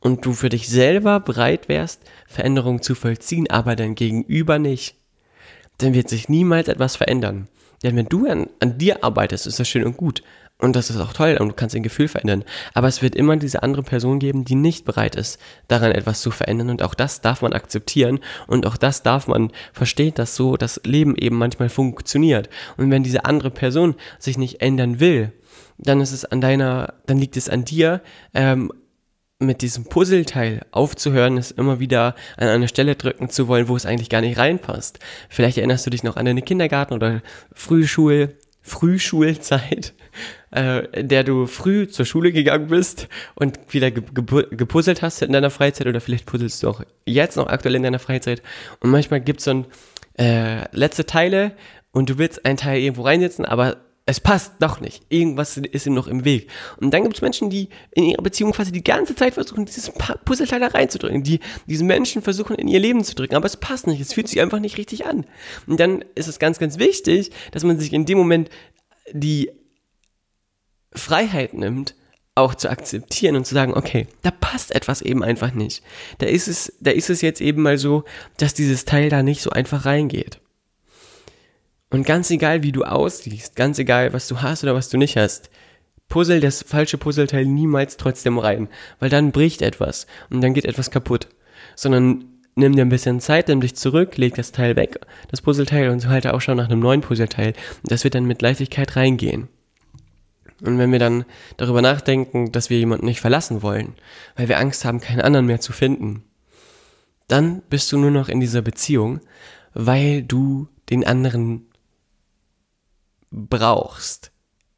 und 0.00 0.24
du 0.24 0.32
für 0.32 0.48
dich 0.48 0.68
selber 0.68 1.18
bereit 1.20 1.68
wärst, 1.68 2.02
Veränderungen 2.28 2.82
zu 2.82 2.94
vollziehen, 2.94 3.50
aber 3.50 3.74
dein 3.74 3.96
Gegenüber 3.96 4.58
nicht, 4.58 4.94
dann 5.78 5.94
wird 5.94 6.08
sich 6.08 6.28
niemals 6.28 6.68
etwas 6.68 6.96
verändern. 6.96 7.48
Denn 7.82 7.96
wenn 7.96 8.06
du 8.06 8.26
an, 8.28 8.48
an 8.60 8.78
dir 8.78 9.04
arbeitest, 9.04 9.46
ist 9.46 9.60
das 9.60 9.68
schön 9.68 9.84
und 9.84 9.96
gut. 9.96 10.22
Und 10.60 10.74
das 10.74 10.90
ist 10.90 10.98
auch 10.98 11.12
toll 11.12 11.36
und 11.38 11.48
du 11.48 11.54
kannst 11.54 11.76
dein 11.76 11.84
Gefühl 11.84 12.08
verändern. 12.08 12.42
Aber 12.74 12.88
es 12.88 13.00
wird 13.00 13.14
immer 13.14 13.36
diese 13.36 13.62
andere 13.62 13.84
Person 13.84 14.18
geben, 14.18 14.44
die 14.44 14.56
nicht 14.56 14.84
bereit 14.84 15.14
ist, 15.14 15.38
daran 15.68 15.92
etwas 15.92 16.20
zu 16.20 16.32
verändern. 16.32 16.70
Und 16.70 16.82
auch 16.82 16.94
das 16.94 17.20
darf 17.20 17.42
man 17.42 17.52
akzeptieren. 17.52 18.18
Und 18.48 18.66
auch 18.66 18.76
das 18.76 19.04
darf 19.04 19.28
man 19.28 19.52
verstehen, 19.72 20.14
dass 20.14 20.34
so 20.34 20.56
das 20.56 20.80
Leben 20.84 21.14
eben 21.16 21.36
manchmal 21.36 21.68
funktioniert. 21.68 22.48
Und 22.76 22.90
wenn 22.90 23.04
diese 23.04 23.24
andere 23.24 23.50
Person 23.50 23.94
sich 24.18 24.36
nicht 24.36 24.60
ändern 24.60 24.98
will, 24.98 25.32
dann 25.78 26.00
ist 26.00 26.10
es 26.10 26.24
an 26.24 26.40
deiner, 26.40 26.94
dann 27.06 27.18
liegt 27.18 27.36
es 27.36 27.48
an 27.48 27.64
dir, 27.64 28.02
ähm, 28.34 28.72
mit 29.40 29.62
diesem 29.62 29.84
Puzzleteil 29.84 30.62
aufzuhören, 30.72 31.38
es 31.38 31.52
immer 31.52 31.78
wieder 31.78 32.16
an 32.36 32.48
eine 32.48 32.68
Stelle 32.68 32.96
drücken 32.96 33.30
zu 33.30 33.46
wollen, 33.46 33.68
wo 33.68 33.76
es 33.76 33.86
eigentlich 33.86 34.10
gar 34.10 34.20
nicht 34.20 34.36
reinpasst. 34.38 34.98
Vielleicht 35.28 35.58
erinnerst 35.58 35.86
du 35.86 35.90
dich 35.90 36.02
noch 36.02 36.16
an 36.16 36.26
deine 36.26 36.42
Kindergarten- 36.42 36.94
oder 36.94 37.22
Frühschul, 37.54 38.36
Frühschulzeit, 38.62 39.94
äh, 40.54 40.86
in 40.86 41.08
der 41.08 41.22
du 41.22 41.46
früh 41.46 41.86
zur 41.86 42.04
Schule 42.04 42.32
gegangen 42.32 42.66
bist 42.66 43.08
und 43.36 43.58
wieder 43.70 43.92
gepuzzelt 43.92 45.02
hast 45.02 45.22
in 45.22 45.32
deiner 45.32 45.50
Freizeit 45.50 45.86
oder 45.86 46.00
vielleicht 46.00 46.26
puzzelst 46.26 46.62
du 46.62 46.68
auch 46.68 46.82
jetzt 47.06 47.36
noch 47.36 47.46
aktuell 47.46 47.76
in 47.76 47.84
deiner 47.84 48.00
Freizeit 48.00 48.42
und 48.80 48.90
manchmal 48.90 49.20
gibt 49.20 49.38
es 49.38 49.44
so 49.44 49.50
ein 49.52 49.66
äh, 50.18 50.64
letzte 50.76 51.06
Teile 51.06 51.52
und 51.92 52.10
du 52.10 52.18
willst 52.18 52.44
einen 52.44 52.56
Teil 52.56 52.80
irgendwo 52.80 53.02
reinsetzen, 53.02 53.44
aber 53.44 53.76
es 54.08 54.20
passt 54.20 54.54
doch 54.60 54.80
nicht. 54.80 55.02
Irgendwas 55.10 55.58
ist 55.58 55.86
ihm 55.86 55.92
noch 55.92 56.06
im 56.06 56.24
Weg. 56.24 56.48
Und 56.78 56.94
dann 56.94 57.02
gibt 57.02 57.16
es 57.16 57.20
Menschen, 57.20 57.50
die 57.50 57.68
in 57.90 58.04
ihrer 58.04 58.22
Beziehung 58.22 58.52
quasi 58.52 58.72
die 58.72 58.82
ganze 58.82 59.14
Zeit 59.14 59.34
versuchen, 59.34 59.66
dieses 59.66 59.92
Puzzleteil 60.24 60.60
da 60.60 60.68
reinzudrücken, 60.68 61.22
die 61.22 61.40
diesen 61.66 61.86
Menschen 61.86 62.22
versuchen, 62.22 62.56
in 62.56 62.68
ihr 62.68 62.80
Leben 62.80 63.04
zu 63.04 63.14
drücken, 63.14 63.36
aber 63.36 63.44
es 63.44 63.58
passt 63.58 63.86
nicht, 63.86 64.00
es 64.00 64.14
fühlt 64.14 64.26
sich 64.26 64.40
einfach 64.40 64.60
nicht 64.60 64.78
richtig 64.78 65.04
an. 65.04 65.26
Und 65.66 65.78
dann 65.78 66.02
ist 66.14 66.26
es 66.26 66.38
ganz, 66.38 66.58
ganz 66.58 66.78
wichtig, 66.78 67.32
dass 67.52 67.64
man 67.64 67.78
sich 67.78 67.92
in 67.92 68.06
dem 68.06 68.16
Moment 68.16 68.48
die 69.12 69.50
Freiheit 70.94 71.52
nimmt, 71.52 71.94
auch 72.34 72.54
zu 72.54 72.70
akzeptieren 72.70 73.36
und 73.36 73.46
zu 73.46 73.52
sagen, 73.52 73.74
okay, 73.74 74.06
da 74.22 74.30
passt 74.30 74.74
etwas 74.74 75.02
eben 75.02 75.22
einfach 75.22 75.52
nicht. 75.52 75.82
Da 76.16 76.26
ist 76.26 76.48
es, 76.48 76.72
da 76.80 76.92
ist 76.92 77.10
es 77.10 77.20
jetzt 77.20 77.42
eben 77.42 77.60
mal 77.60 77.76
so, 77.76 78.04
dass 78.38 78.54
dieses 78.54 78.86
Teil 78.86 79.10
da 79.10 79.22
nicht 79.22 79.42
so 79.42 79.50
einfach 79.50 79.84
reingeht. 79.84 80.40
Und 81.90 82.06
ganz 82.06 82.30
egal, 82.30 82.62
wie 82.62 82.72
du 82.72 82.84
aussiehst, 82.84 83.56
ganz 83.56 83.78
egal, 83.78 84.12
was 84.12 84.28
du 84.28 84.42
hast 84.42 84.62
oder 84.62 84.74
was 84.74 84.90
du 84.90 84.98
nicht 84.98 85.16
hast, 85.16 85.50
puzzle 86.08 86.40
das 86.40 86.62
falsche 86.62 86.98
Puzzleteil 86.98 87.46
niemals 87.46 87.96
trotzdem 87.96 88.38
rein, 88.38 88.68
weil 88.98 89.10
dann 89.10 89.32
bricht 89.32 89.62
etwas 89.62 90.06
und 90.30 90.40
dann 90.40 90.54
geht 90.54 90.64
etwas 90.64 90.90
kaputt. 90.90 91.28
Sondern 91.76 92.24
nimm 92.54 92.74
dir 92.74 92.82
ein 92.82 92.88
bisschen 92.88 93.20
Zeit, 93.20 93.48
nimm 93.48 93.60
dich 93.60 93.76
zurück, 93.76 94.16
leg 94.16 94.34
das 94.34 94.52
Teil 94.52 94.76
weg, 94.76 94.98
das 95.30 95.42
Puzzleteil 95.42 95.90
und 95.90 96.00
so 96.00 96.08
halte 96.08 96.34
auch 96.34 96.40
schon 96.40 96.56
nach 96.56 96.68
einem 96.68 96.80
neuen 96.80 97.00
Puzzleteil. 97.00 97.54
Und 97.82 97.90
das 97.90 98.04
wird 98.04 98.14
dann 98.14 98.26
mit 98.26 98.42
Leichtigkeit 98.42 98.96
reingehen. 98.96 99.48
Und 100.60 100.78
wenn 100.78 100.90
wir 100.90 100.98
dann 100.98 101.24
darüber 101.56 101.82
nachdenken, 101.82 102.50
dass 102.50 102.68
wir 102.68 102.78
jemanden 102.78 103.06
nicht 103.06 103.20
verlassen 103.20 103.62
wollen, 103.62 103.94
weil 104.34 104.48
wir 104.48 104.58
Angst 104.58 104.84
haben, 104.84 105.00
keinen 105.00 105.20
anderen 105.20 105.46
mehr 105.46 105.60
zu 105.60 105.72
finden, 105.72 106.24
dann 107.28 107.62
bist 107.70 107.92
du 107.92 107.98
nur 107.98 108.10
noch 108.10 108.28
in 108.28 108.40
dieser 108.40 108.62
Beziehung, 108.62 109.20
weil 109.74 110.22
du 110.22 110.66
den 110.90 111.06
anderen 111.06 111.67
brauchst. 113.30 114.32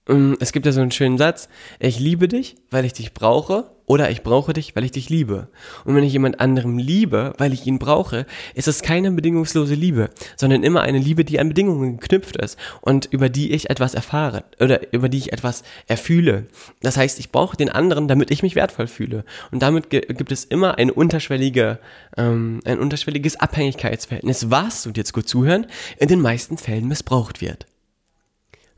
Mm, 0.08 0.34
es 0.40 0.52
gibt 0.52 0.66
ja 0.66 0.72
so 0.72 0.80
einen 0.80 0.90
schönen 0.90 1.18
Satz, 1.18 1.48
ich 1.78 1.98
liebe 2.00 2.28
dich, 2.28 2.56
weil 2.70 2.84
ich 2.84 2.92
dich 2.92 3.14
brauche, 3.14 3.70
oder 3.90 4.08
ich 4.08 4.22
brauche 4.22 4.52
dich, 4.52 4.76
weil 4.76 4.84
ich 4.84 4.92
dich 4.92 5.08
liebe. 5.08 5.48
Und 5.84 5.96
wenn 5.96 6.04
ich 6.04 6.12
jemand 6.12 6.38
anderem 6.38 6.78
liebe, 6.78 7.32
weil 7.38 7.52
ich 7.52 7.66
ihn 7.66 7.80
brauche, 7.80 8.24
ist 8.54 8.68
es 8.68 8.82
keine 8.82 9.10
bedingungslose 9.10 9.74
Liebe, 9.74 10.10
sondern 10.36 10.62
immer 10.62 10.82
eine 10.82 11.00
Liebe, 11.00 11.24
die 11.24 11.40
an 11.40 11.48
Bedingungen 11.48 11.98
geknüpft 11.98 12.36
ist 12.36 12.56
und 12.82 13.06
über 13.06 13.28
die 13.28 13.50
ich 13.50 13.68
etwas 13.68 13.94
erfahre 13.94 14.44
oder 14.60 14.92
über 14.92 15.08
die 15.08 15.18
ich 15.18 15.32
etwas 15.32 15.64
erfühle. 15.88 16.46
Das 16.80 16.96
heißt, 16.96 17.18
ich 17.18 17.32
brauche 17.32 17.56
den 17.56 17.68
anderen, 17.68 18.06
damit 18.06 18.30
ich 18.30 18.44
mich 18.44 18.54
wertvoll 18.54 18.86
fühle. 18.86 19.24
Und 19.50 19.60
damit 19.60 19.90
gibt 19.90 20.30
es 20.30 20.44
immer 20.44 20.78
ein 20.78 20.92
unterschwellige, 20.92 21.80
ähm, 22.16 22.60
ein 22.64 22.78
unterschwelliges 22.78 23.40
Abhängigkeitsverhältnis, 23.40 24.52
was, 24.52 24.86
und 24.86 24.98
jetzt 24.98 25.12
gut 25.12 25.28
zuhören, 25.28 25.66
in 25.98 26.06
den 26.06 26.20
meisten 26.20 26.58
Fällen 26.58 26.86
missbraucht 26.86 27.40
wird. 27.40 27.66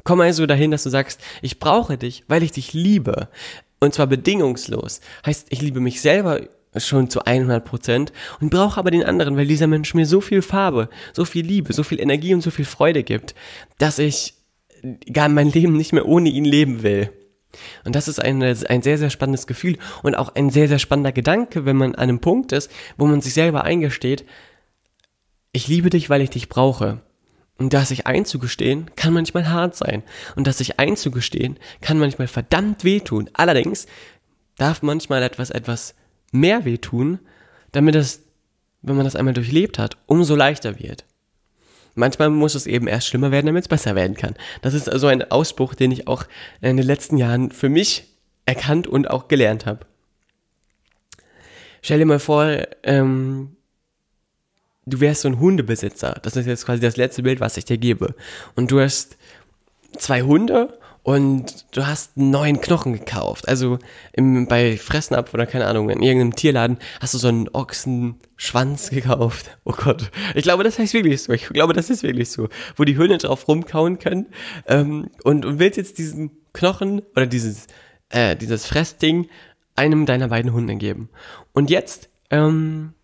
Komm 0.05 0.21
also 0.21 0.47
dahin, 0.47 0.71
dass 0.71 0.83
du 0.83 0.91
sagst, 0.91 1.21
ich 1.43 1.59
brauche 1.59 1.97
dich, 1.97 2.25
weil 2.29 2.43
ich 2.43 2.53
dich 2.53 2.73
liebe. 2.73 3.29
Und 3.81 3.95
zwar 3.95 4.07
bedingungslos. 4.07 5.01
Heißt, 5.27 5.49
ich 5.51 5.61
liebe 5.61 5.81
mich 5.81 6.01
selber 6.01 6.41
schon 6.77 7.11
zu 7.11 7.25
100 7.25 7.65
Prozent 7.65 8.13
und 8.41 8.51
brauche 8.51 8.79
aber 8.79 8.91
den 8.91 9.05
anderen, 9.05 9.37
weil 9.37 9.47
dieser 9.47 9.67
Mensch 9.67 9.93
mir 9.95 10.07
so 10.07 10.21
viel 10.21 10.41
Farbe, 10.41 10.89
so 11.13 11.25
viel 11.25 11.45
Liebe, 11.45 11.73
so 11.73 11.83
viel 11.83 12.01
Energie 12.01 12.35
und 12.35 12.41
so 12.41 12.51
viel 12.51 12.65
Freude 12.65 13.03
gibt, 13.03 13.35
dass 13.79 13.99
ich 13.99 14.35
gar 15.13 15.29
mein 15.29 15.51
Leben 15.51 15.77
nicht 15.77 15.93
mehr 15.93 16.07
ohne 16.07 16.31
ihn 16.31 16.45
leben 16.45 16.83
will. 16.83 17.11
Und 17.85 17.95
das 17.95 18.09
ist 18.09 18.19
ein, 18.19 18.43
ein 18.43 18.83
sehr, 18.83 18.99
sehr 18.99 19.11
spannendes 19.11 19.47
Gefühl 19.47 19.77
und 20.03 20.15
auch 20.15 20.35
ein 20.35 20.51
sehr, 20.51 20.69
sehr 20.69 20.79
spannender 20.79 21.13
Gedanke, 21.13 21.67
wenn 21.67 21.77
man 21.77 21.95
an 21.95 22.09
einem 22.09 22.21
Punkt 22.21 22.53
ist, 22.53 22.71
wo 22.97 23.07
man 23.07 23.21
sich 23.21 23.35
selber 23.35 23.65
eingesteht, 23.65 24.25
ich 25.53 25.69
liebe 25.69 25.91
dich, 25.91 26.09
weil 26.09 26.23
ich 26.23 26.31
dich 26.31 26.49
brauche. 26.49 27.03
Und 27.59 27.73
das 27.73 27.89
sich 27.89 28.07
einzugestehen, 28.07 28.91
kann 28.97 29.13
manchmal 29.13 29.49
hart 29.49 29.77
sein. 29.77 30.03
Und 30.37 30.47
das 30.47 30.59
sich 30.59 30.79
einzugestehen, 30.79 31.59
kann 31.81 31.99
manchmal 31.99 32.27
verdammt 32.27 32.83
wehtun. 32.83 33.31
Allerdings 33.35 33.87
darf 34.57 34.83
manchmal 34.83 35.23
etwas 35.23 35.51
etwas 35.51 35.95
mehr 36.33 36.65
wehtun, 36.65 37.21
damit 37.71 37.95
es, 37.95 38.23
wenn 38.81 38.97
man 38.97 39.05
das 39.05 39.17
einmal 39.17 39.35
durchlebt 39.35 39.79
hat, 39.79 39.97
umso 40.07 40.35
leichter 40.35 40.79
wird. 40.79 41.05
Manchmal 41.95 42.31
muss 42.31 42.55
es 42.55 42.67
eben 42.67 42.87
erst 42.87 43.07
schlimmer 43.07 43.31
werden, 43.31 43.47
damit 43.47 43.65
es 43.65 43.69
besser 43.69 43.95
werden 43.95 44.17
kann. 44.17 44.35
Das 44.63 44.73
ist 44.73 44.89
also 44.89 45.09
ein 45.09 45.31
Ausspruch, 45.31 45.75
den 45.75 45.91
ich 45.91 46.09
auch 46.09 46.25
in 46.63 46.77
den 46.77 46.87
letzten 46.87 47.19
Jahren 47.19 47.51
für 47.51 47.69
mich 47.69 48.05
erkannt 48.47 48.87
und 48.87 49.11
auch 49.11 49.29
gelernt 49.29 49.67
habe. 49.67 49.87
Stell 51.83 51.99
dir 51.99 52.07
mal 52.07 52.19
vor, 52.19 52.49
ähm, 52.83 53.57
du 54.87 55.01
wärst 55.01 55.23
so 55.23 55.29
ein 55.29 55.41
Hundebesitzer. 55.41 56.19
Das 56.23 56.37
ist 56.37 56.47
jetzt 56.47 56.67
quasi 56.67 56.81
das 56.81 56.97
letzte 56.97 57.23
Bild, 57.23 57.41
was 57.41 57.57
ich 57.57 57.65
dir 57.65 57.79
gebe. 57.79 58.15
Und 58.55 58.71
du 58.71 58.81
hast 58.81 59.17
zwei 59.97 60.23
Hunde 60.23 60.79
und 61.03 61.67
du 61.73 61.87
hast 61.87 62.17
einen 62.17 62.31
neuen 62.31 62.61
Knochen 62.61 62.93
gekauft. 62.93 63.49
Also 63.49 63.79
im, 64.13 64.47
bei 64.47 64.77
Fressnapf 64.77 65.35
oder 65.35 65.47
keine 65.47 65.67
Ahnung, 65.67 65.91
in 65.91 66.03
irgendeinem 66.03 66.37
Tierladen 66.37 66.79
hast 67.01 67.15
du 67.15 67.19
so 67.19 67.29
einen 67.29 67.49
Ochsenschwanz 67.49 68.91
gekauft. 68.91 69.59
Oh 69.65 69.75
Gott. 69.77 70.11
Ich 70.35 70.45
glaube, 70.45 70.65
das 70.65 70.79
heißt 70.79 70.95
wirklich 70.95 71.23
so. 71.23 71.33
Ich 71.33 71.49
glaube, 71.49 71.73
das 71.73 71.91
ist 71.91 72.03
wirklich 72.03 72.31
so. 72.31 72.49
Wo 72.77 72.85
die 72.85 72.97
Hunde 72.97 73.19
drauf 73.19 73.49
rumkauen 73.49 73.99
können. 73.99 74.27
Ähm, 74.67 75.11
und, 75.25 75.45
und 75.45 75.59
willst 75.59 75.77
jetzt 75.77 75.99
diesen 75.99 76.31
Knochen 76.53 77.03
oder 77.17 77.27
dieses, 77.27 77.67
äh, 78.11 78.37
dieses 78.37 78.67
Fressding 78.67 79.29
einem 79.75 80.07
deiner 80.07 80.29
beiden 80.29 80.53
Hunde 80.53 80.77
geben. 80.77 81.09
Und 81.53 81.71
jetzt, 81.71 82.11
ähm, 82.31 82.95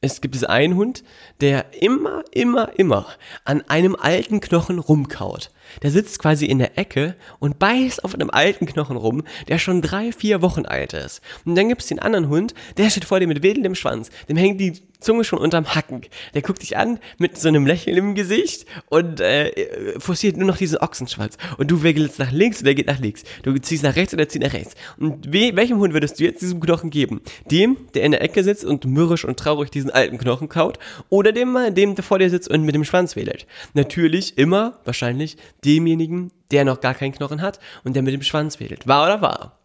es 0.00 0.20
gibt 0.20 0.34
diesen 0.34 0.48
einen 0.48 0.76
Hund, 0.76 1.04
der 1.40 1.82
immer, 1.82 2.24
immer, 2.30 2.78
immer 2.78 3.06
an 3.44 3.62
einem 3.62 3.96
alten 3.96 4.40
Knochen 4.40 4.78
rumkaut. 4.78 5.50
Der 5.82 5.90
sitzt 5.90 6.18
quasi 6.18 6.46
in 6.46 6.58
der 6.58 6.78
Ecke 6.78 7.16
und 7.38 7.58
beißt 7.58 8.04
auf 8.04 8.14
einem 8.14 8.30
alten 8.30 8.66
Knochen 8.66 8.96
rum, 8.96 9.22
der 9.48 9.58
schon 9.58 9.82
drei, 9.82 10.12
vier 10.12 10.42
Wochen 10.42 10.66
alt 10.66 10.92
ist. 10.92 11.20
Und 11.44 11.54
dann 11.54 11.68
gibt 11.68 11.82
es 11.82 11.88
den 11.88 11.98
anderen 11.98 12.28
Hund, 12.28 12.54
der 12.76 12.90
steht 12.90 13.04
vor 13.04 13.20
dir 13.20 13.26
mit 13.26 13.42
wedelndem 13.42 13.74
Schwanz. 13.74 14.10
Dem 14.28 14.36
hängt 14.36 14.60
die 14.60 14.82
Zunge 15.00 15.24
schon 15.24 15.38
unterm 15.38 15.74
Hacken. 15.74 16.02
Der 16.34 16.42
guckt 16.42 16.62
dich 16.62 16.76
an 16.76 16.98
mit 17.18 17.38
so 17.38 17.48
einem 17.48 17.66
Lächeln 17.66 17.96
im 17.96 18.14
Gesicht 18.14 18.66
und 18.88 19.20
äh, 19.20 19.98
forciert 19.98 20.36
nur 20.36 20.46
noch 20.46 20.56
diesen 20.56 20.78
Ochsenschwanz. 20.78 21.36
Und 21.58 21.70
du 21.70 21.82
wickelst 21.82 22.18
nach 22.18 22.32
links 22.32 22.58
und 22.58 22.64
der 22.64 22.74
geht 22.74 22.86
nach 22.86 22.98
links. 22.98 23.22
Du 23.42 23.56
ziehst 23.58 23.82
nach 23.82 23.94
rechts 23.96 24.12
und 24.12 24.18
der 24.18 24.28
zieht 24.28 24.42
nach 24.42 24.52
rechts. 24.52 24.74
Und 24.98 25.32
we 25.32 25.54
welchem 25.54 25.78
Hund 25.78 25.92
würdest 25.92 26.18
du 26.18 26.24
jetzt 26.24 26.42
diesen 26.42 26.60
Knochen 26.60 26.90
geben? 26.90 27.20
Dem, 27.50 27.76
der 27.94 28.02
in 28.02 28.12
der 28.12 28.22
Ecke 28.22 28.42
sitzt 28.42 28.64
und 28.64 28.84
mürrisch 28.84 29.24
und 29.24 29.38
traurig 29.38 29.70
diesen 29.70 29.90
alten 29.90 30.18
Knochen 30.18 30.48
kaut? 30.48 30.78
Oder 31.08 31.32
dem, 31.32 31.56
dem 31.70 31.94
der 31.94 32.04
vor 32.04 32.18
dir 32.18 32.30
sitzt 32.30 32.48
und 32.48 32.62
mit 32.62 32.74
dem 32.74 32.84
Schwanz 32.84 33.16
wedelt? 33.16 33.46
Natürlich 33.74 34.38
immer, 34.38 34.78
wahrscheinlich, 34.84 35.36
demjenigen, 35.66 36.32
der 36.50 36.64
noch 36.64 36.80
gar 36.80 36.94
keinen 36.94 37.12
Knochen 37.12 37.42
hat 37.42 37.58
und 37.84 37.94
der 37.94 38.02
mit 38.02 38.14
dem 38.14 38.22
Schwanz 38.22 38.60
wedelt. 38.60 38.86
Wahr 38.86 39.06
oder 39.06 39.20
wahr? 39.20 39.58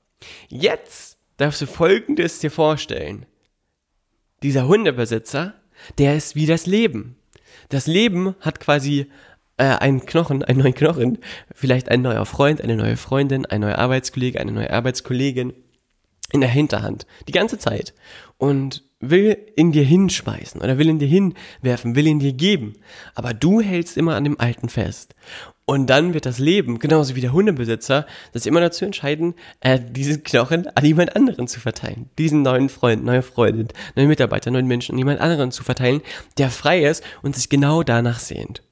Jetzt 0.50 1.18
darfst 1.38 1.62
du 1.62 1.68
Folgendes 1.68 2.40
dir 2.40 2.52
vorstellen 2.52 3.26
dieser 4.44 4.68
Hundebesitzer, 4.68 5.54
der 5.98 6.16
ist 6.16 6.36
wie 6.36 6.46
das 6.46 6.66
Leben. 6.66 7.16
Das 7.70 7.88
Leben 7.88 8.36
hat 8.42 8.60
quasi 8.60 9.08
äh, 9.58 9.64
einen 9.64 10.06
Knochen, 10.06 10.44
einen 10.44 10.60
neuen 10.60 10.74
Knochen, 10.74 11.20
vielleicht 11.54 11.90
ein 11.90 12.02
neuer 12.02 12.26
Freund, 12.26 12.62
eine 12.62 12.76
neue 12.76 12.98
Freundin, 12.98 13.46
ein 13.46 13.62
neuer 13.62 13.78
Arbeitskollege, 13.78 14.40
eine 14.40 14.52
neue 14.52 14.72
Arbeitskollegin 14.72 15.54
in 16.32 16.42
der 16.42 16.50
Hinterhand. 16.50 17.06
Die 17.28 17.34
ganze 17.34 17.58
Zeit. 17.58 17.94
Und 18.38 18.84
will 19.00 19.38
in 19.56 19.72
dir 19.72 19.84
hinspeisen 19.84 20.62
oder 20.62 20.78
will 20.78 20.90
in 20.90 21.00
dir 21.00 21.08
hinwerfen, 21.08 21.96
will 21.96 22.08
in 22.08 22.20
dir 22.20 22.34
geben. 22.34 22.76
Aber 23.16 23.34
du 23.34 23.62
hältst 23.62 23.98
immer 23.98 24.16
an 24.16 24.24
dem 24.24 24.40
Alten 24.40 24.70
fest. 24.70 25.16
Und 25.72 25.90
dann 25.90 26.14
wird 26.14 26.26
das 26.26 26.38
Leben, 26.38 26.80
genauso 26.80 27.16
wie 27.16 27.22
der 27.22 27.32
Hundebesitzer, 27.32 28.06
das 28.34 28.46
immer 28.46 28.60
dazu 28.60 28.84
entscheiden, 28.84 29.36
äh, 29.62 29.80
diesen 29.80 30.22
Knochen 30.22 30.68
an 30.76 30.84
jemand 30.84 31.16
anderen 31.16 31.48
zu 31.48 31.62
verteilen. 31.62 32.10
Diesen 32.18 32.42
neuen 32.42 32.68
Freund, 32.68 33.06
neue 33.06 33.22
Freundin, 33.22 33.70
neuen 33.96 34.10
Mitarbeiter, 34.10 34.52
neuen 34.52 34.68
Menschen 34.68 34.96
an 34.96 34.98
jemand 34.98 35.22
anderen 35.22 35.50
zu 35.54 35.64
verteilen, 35.64 36.02
der 36.38 36.50
frei 36.50 36.84
ist 36.84 37.06
und 37.22 37.38
sich 37.38 37.48
genau 37.48 37.84
danach 37.84 38.20
sehnt. 38.20 38.64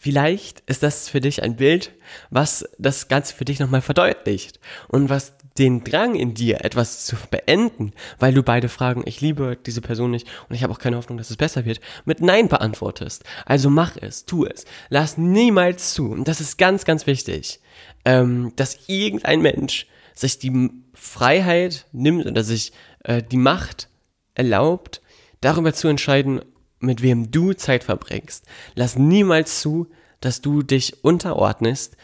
Vielleicht 0.00 0.60
ist 0.66 0.84
das 0.84 1.08
für 1.08 1.20
dich 1.20 1.42
ein 1.42 1.56
Bild, 1.56 1.90
was 2.30 2.64
das 2.78 3.08
Ganze 3.08 3.34
für 3.34 3.44
dich 3.44 3.58
nochmal 3.58 3.82
verdeutlicht 3.82 4.60
und 4.86 5.08
was 5.08 5.34
den 5.58 5.84
Drang 5.84 6.14
in 6.14 6.34
dir, 6.34 6.64
etwas 6.64 7.04
zu 7.04 7.16
beenden, 7.30 7.92
weil 8.18 8.34
du 8.34 8.42
beide 8.42 8.68
Fragen, 8.68 9.02
ich 9.06 9.20
liebe 9.20 9.56
diese 9.64 9.80
Person 9.80 10.10
nicht 10.10 10.26
und 10.48 10.54
ich 10.54 10.62
habe 10.62 10.72
auch 10.72 10.78
keine 10.78 10.96
Hoffnung, 10.96 11.16
dass 11.18 11.30
es 11.30 11.36
besser 11.36 11.64
wird, 11.64 11.80
mit 12.04 12.20
Nein 12.20 12.48
beantwortest. 12.48 13.24
Also 13.46 13.70
mach 13.70 13.96
es, 13.96 14.24
tu 14.24 14.44
es. 14.44 14.64
Lass 14.88 15.16
niemals 15.16 15.94
zu, 15.94 16.10
und 16.10 16.26
das 16.26 16.40
ist 16.40 16.58
ganz, 16.58 16.84
ganz 16.84 17.06
wichtig, 17.06 17.60
ähm, 18.04 18.52
dass 18.56 18.88
irgendein 18.88 19.42
Mensch 19.42 19.86
sich 20.12 20.38
die 20.38 20.70
Freiheit 20.92 21.86
nimmt 21.92 22.26
oder 22.26 22.42
sich 22.42 22.72
äh, 23.04 23.22
die 23.22 23.36
Macht 23.36 23.88
erlaubt, 24.34 25.02
darüber 25.40 25.72
zu 25.72 25.88
entscheiden, 25.88 26.40
mit 26.80 27.02
wem 27.02 27.30
du 27.30 27.52
Zeit 27.52 27.84
verbringst. 27.84 28.44
Lass 28.74 28.96
niemals 28.96 29.60
zu, 29.60 29.88
dass 30.20 30.40
du 30.40 30.62
dich 30.62 31.04
unterordnest 31.04 31.96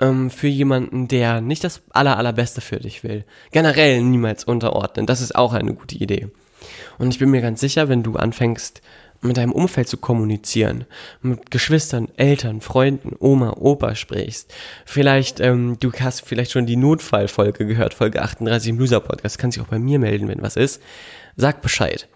ähm, 0.00 0.30
für 0.30 0.48
jemanden, 0.48 1.08
der 1.08 1.40
nicht 1.40 1.64
das 1.64 1.82
aller, 1.90 2.16
allerbeste 2.16 2.60
für 2.60 2.78
dich 2.78 3.04
will. 3.04 3.24
Generell 3.52 4.02
niemals 4.02 4.44
unterordnen. 4.44 5.06
Das 5.06 5.20
ist 5.20 5.34
auch 5.34 5.52
eine 5.52 5.74
gute 5.74 5.96
Idee. 5.96 6.28
Und 6.98 7.10
ich 7.10 7.18
bin 7.18 7.30
mir 7.30 7.42
ganz 7.42 7.60
sicher, 7.60 7.88
wenn 7.88 8.02
du 8.02 8.16
anfängst, 8.16 8.80
mit 9.24 9.38
deinem 9.38 9.52
Umfeld 9.52 9.88
zu 9.88 9.96
kommunizieren, 9.96 10.84
mit 11.22 11.50
Geschwistern, 11.50 12.08
Eltern, 12.16 12.60
Freunden, 12.60 13.16
Oma, 13.18 13.54
Opa 13.58 13.94
sprichst. 13.94 14.52
Vielleicht, 14.84 15.40
ähm, 15.40 15.78
du 15.80 15.92
hast 15.92 16.20
vielleicht 16.20 16.52
schon 16.52 16.66
die 16.66 16.76
Notfallfolge 16.76 17.66
gehört, 17.66 17.94
Folge 17.94 18.20
38 18.20 18.70
im 18.70 18.78
Loser 18.78 19.00
Podcast, 19.00 19.38
kannst 19.38 19.56
dich 19.56 19.64
auch 19.64 19.68
bei 19.68 19.78
mir 19.78 19.98
melden, 19.98 20.28
wenn 20.28 20.42
was 20.42 20.56
ist. 20.56 20.82
Sag 21.36 21.62
Bescheid. 21.62 22.06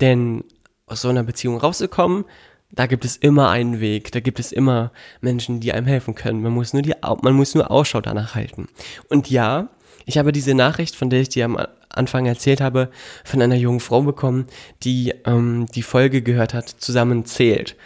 Denn 0.00 0.44
aus 0.86 1.02
so 1.02 1.08
einer 1.08 1.24
Beziehung 1.24 1.58
rauszukommen, 1.58 2.24
da 2.72 2.86
gibt 2.86 3.04
es 3.04 3.16
immer 3.16 3.50
einen 3.50 3.80
Weg, 3.80 4.12
da 4.12 4.20
gibt 4.20 4.40
es 4.40 4.52
immer 4.52 4.92
Menschen, 5.20 5.60
die 5.60 5.72
einem 5.72 5.86
helfen 5.86 6.14
können. 6.14 6.42
Man 6.42 6.52
muss 6.52 6.72
nur 6.72 6.82
die, 6.82 6.94
man 7.22 7.34
muss 7.34 7.54
nur 7.54 7.70
Ausschau 7.70 8.00
danach 8.00 8.34
halten. 8.34 8.68
Und 9.08 9.30
ja, 9.30 9.68
ich 10.04 10.18
habe 10.18 10.32
diese 10.32 10.54
Nachricht, 10.54 10.94
von 10.94 11.10
der 11.10 11.20
ich 11.20 11.28
dir 11.28 11.44
am 11.44 11.58
Anfang 11.88 12.26
erzählt 12.26 12.60
habe, 12.60 12.90
von 13.24 13.40
einer 13.40 13.56
jungen 13.56 13.80
Frau 13.80 14.02
bekommen, 14.02 14.46
die 14.82 15.14
ähm, 15.24 15.66
die 15.74 15.82
Folge 15.82 16.22
gehört 16.22 16.54
hat, 16.54 16.68
zusammen 16.68 17.24
zählt. 17.24 17.76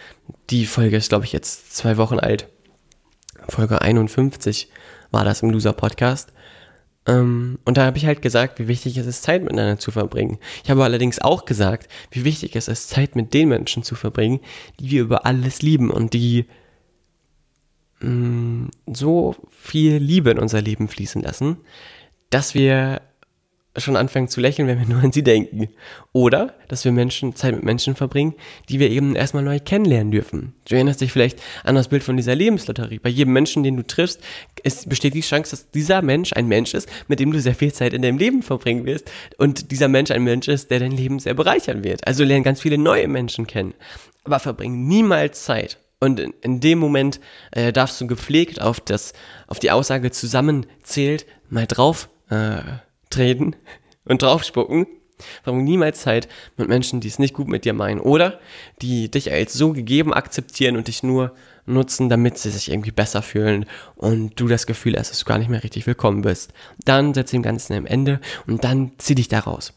Die 0.51 0.67
Folge 0.67 0.97
ist, 0.97 1.09
glaube 1.11 1.25
ich, 1.25 1.33
jetzt 1.33 1.75
zwei 1.77 1.97
Wochen 1.97 2.19
alt. 2.19 2.49
Folge 3.49 3.81
51 3.81 4.69
war 5.11 5.25
das 5.25 5.43
im 5.43 5.51
Loser 5.51 5.73
Podcast. 5.73 6.33
Ähm, 7.07 7.59
und 7.65 7.77
da 7.77 7.85
habe 7.85 7.99
ich 7.99 8.07
halt 8.07 8.23
gesagt, 8.23 8.59
wie 8.59 8.69
wichtig 8.69 8.97
es 8.97 9.07
ist, 9.07 9.23
Zeit 9.23 9.43
miteinander 9.43 9.79
zu 9.79 9.91
verbringen. 9.91 10.39
Ich 10.65 10.71
habe 10.71 10.85
allerdings 10.85 11.21
auch 11.21 11.45
gesagt, 11.45 11.91
wie 12.11 12.25
wichtig 12.25 12.57
es 12.57 12.69
ist, 12.69 12.91
Zeit 12.91 13.17
mit 13.17 13.33
den 13.35 13.49
Menschen 13.49 13.83
zu 13.83 13.95
verbringen, 13.95 14.41
die 14.79 14.91
wir 14.91 15.03
über 15.03 15.27
alles 15.27 15.63
lieben 15.63 15.91
und 15.91 16.13
die 16.13 16.47
mh, 18.01 18.11
mm, 18.11 18.71
so 18.93 19.35
viel 19.51 19.97
Liebe 19.97 20.31
in 20.31 20.39
unser 20.39 20.61
Leben 20.61 20.89
fließen 20.89 21.23
lassen, 21.23 21.59
dass 22.31 22.55
wir 22.55 23.03
schon 23.77 23.97
anfangen 23.97 24.29
zu 24.29 24.41
lächeln, 24.41 24.67
wenn 24.67 24.81
wir 24.81 24.87
nur 24.87 25.03
an 25.03 25.13
sie 25.13 25.23
denken. 25.23 25.69
Oder, 26.13 26.55
dass 26.69 26.85
wir 26.85 26.93
Menschen, 26.93 27.37
Zeit 27.37 27.55
mit 27.55 27.63
Menschen 27.63 27.95
verbringen, 27.95 28.35
die 28.69 28.81
wir 28.81 28.91
eben 28.91 29.15
erstmal 29.15 29.45
neu 29.45 29.61
kennenlernen 29.61 30.11
dürfen. 30.11 30.55
Du 30.69 30.75
erinnerst 30.75 31.01
dich 31.01 31.13
vielleicht 31.13 31.41
an 31.63 31.77
das 31.77 31.89
Bild 31.89 32.03
von 32.03 32.17
dieser 32.17 32.35
Lebenslotterie. 32.35 32.99
Bei 32.99 33.09
jedem 33.09 33.33
Menschen, 33.33 33.63
den 33.63 33.77
du 33.77 33.87
triffst, 33.87 34.21
ist, 34.63 34.89
besteht 34.89 35.15
die 35.15 35.21
Chance, 35.21 35.53
dass 35.53 35.71
dieser 35.71 36.03
Mensch 36.03 36.33
ein 36.33 36.49
Mensch 36.49 36.75
ist, 36.75 36.89
mit 37.07 37.21
dem 37.21 37.33
du 37.33 37.41
sehr 37.41 37.55
viel 37.55 37.73
Zeit 37.73 37.93
in 37.93 38.03
deinem 38.03 38.19
Leben 38.19 38.43
verbringen 38.43 38.87
wirst. 38.87 39.11
Und 39.39 39.71
dieser 39.71 39.89
Mensch 39.89 40.11
ein 40.11 40.25
Mensch 40.25 40.49
ist, 40.49 40.71
der 40.71 40.81
dein 40.81 40.93
Leben 40.93 41.21
sehr 41.21 41.35
bereichern 41.35 41.85
wird. 41.85 42.07
Also 42.07 42.25
lernen 42.25 42.45
ganz 42.45 42.61
viele 42.61 42.79
neue 42.79 43.07
Menschen 43.07 43.47
kennen. 43.47 43.75
Aber 44.25 44.41
verbring 44.41 44.89
niemals 44.89 45.45
Zeit. 45.45 45.79
Und 46.01 46.19
in, 46.19 46.35
in 46.43 46.61
dem 46.61 46.79
Moment 46.79 47.21
äh, 47.53 47.73
darfst 47.73 48.01
du 48.01 48.07
gepflegt 48.07 48.61
auf 48.61 48.81
das, 48.81 49.13
auf 49.47 49.59
die 49.59 49.71
Aussage 49.71 50.11
zusammenzählt 50.11 51.27
mal 51.51 51.67
drauf 51.67 52.09
äh, 52.31 52.63
treten 53.11 53.57
und 54.05 54.23
draufspucken. 54.23 54.87
Warum 55.45 55.65
niemals 55.65 56.01
Zeit 56.01 56.29
mit 56.57 56.69
Menschen, 56.69 57.01
die 57.01 57.09
es 57.09 57.19
nicht 57.19 57.35
gut 57.35 57.47
mit 57.47 57.67
dir 57.67 57.75
meinen 57.75 58.01
oder 58.01 58.41
die 58.81 59.11
dich 59.11 59.31
als 59.31 59.53
so 59.53 59.75
gegeben 59.75 60.15
akzeptieren 60.15 60.77
und 60.77 60.89
dich 60.89 61.03
nur 61.03 61.35
nutzen, 61.67 62.09
damit 62.09 62.39
sie 62.39 62.51
sich 62.51 62.71
irgendwie 62.71 62.91
besser 62.91 63.21
fühlen 63.21 63.67
und 63.97 64.41
du 64.41 64.49
das 64.49 64.67
Gefühl 64.67 64.97
hast, 64.99 65.11
dass 65.11 65.19
du 65.19 65.27
gar 65.27 65.39
nicht 65.39 65.51
mehr 65.51 65.63
richtig 65.63 65.87
willkommen 65.87 66.23
bist. 66.23 66.55
Dann 66.85 67.13
setz 67.13 67.33
dem 67.33 67.43
Ganzen 67.43 67.75
am 67.75 67.87
Ende 67.87 68.21
und 68.47 68.65
dann 68.65 68.93
zieh 68.97 69.15
dich 69.15 69.29
da 69.29 69.41
raus. 69.41 69.75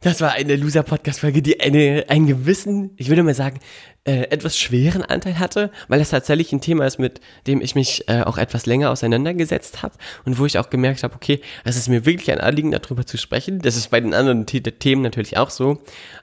Das 0.00 0.20
war 0.20 0.32
eine 0.32 0.56
Loser-Podcast-Folge, 0.56 1.40
die 1.40 1.60
eine, 1.60 2.04
einen 2.08 2.26
gewissen, 2.26 2.90
ich 2.96 3.08
würde 3.08 3.22
mal 3.22 3.34
sagen, 3.34 3.60
äh, 4.04 4.24
etwas 4.30 4.58
schweren 4.58 5.02
Anteil 5.02 5.38
hatte, 5.38 5.70
weil 5.88 5.98
das 5.98 6.10
tatsächlich 6.10 6.52
ein 6.52 6.60
Thema 6.60 6.86
ist, 6.86 6.98
mit 6.98 7.20
dem 7.46 7.62
ich 7.62 7.74
mich 7.74 8.06
äh, 8.08 8.22
auch 8.22 8.36
etwas 8.36 8.66
länger 8.66 8.90
auseinandergesetzt 8.90 9.82
habe 9.82 9.94
und 10.26 10.38
wo 10.38 10.44
ich 10.44 10.58
auch 10.58 10.68
gemerkt 10.68 11.02
habe, 11.02 11.14
okay, 11.14 11.40
es 11.64 11.76
ist 11.76 11.88
mir 11.88 12.04
wirklich 12.04 12.30
ein 12.30 12.40
Anliegen, 12.40 12.70
darüber 12.72 13.06
zu 13.06 13.16
sprechen. 13.16 13.60
Das 13.60 13.76
ist 13.76 13.90
bei 13.90 14.00
den 14.00 14.12
anderen 14.12 14.46
The 14.46 14.60
Themen 14.60 15.02
natürlich 15.02 15.38
auch 15.38 15.50
so, 15.50 15.82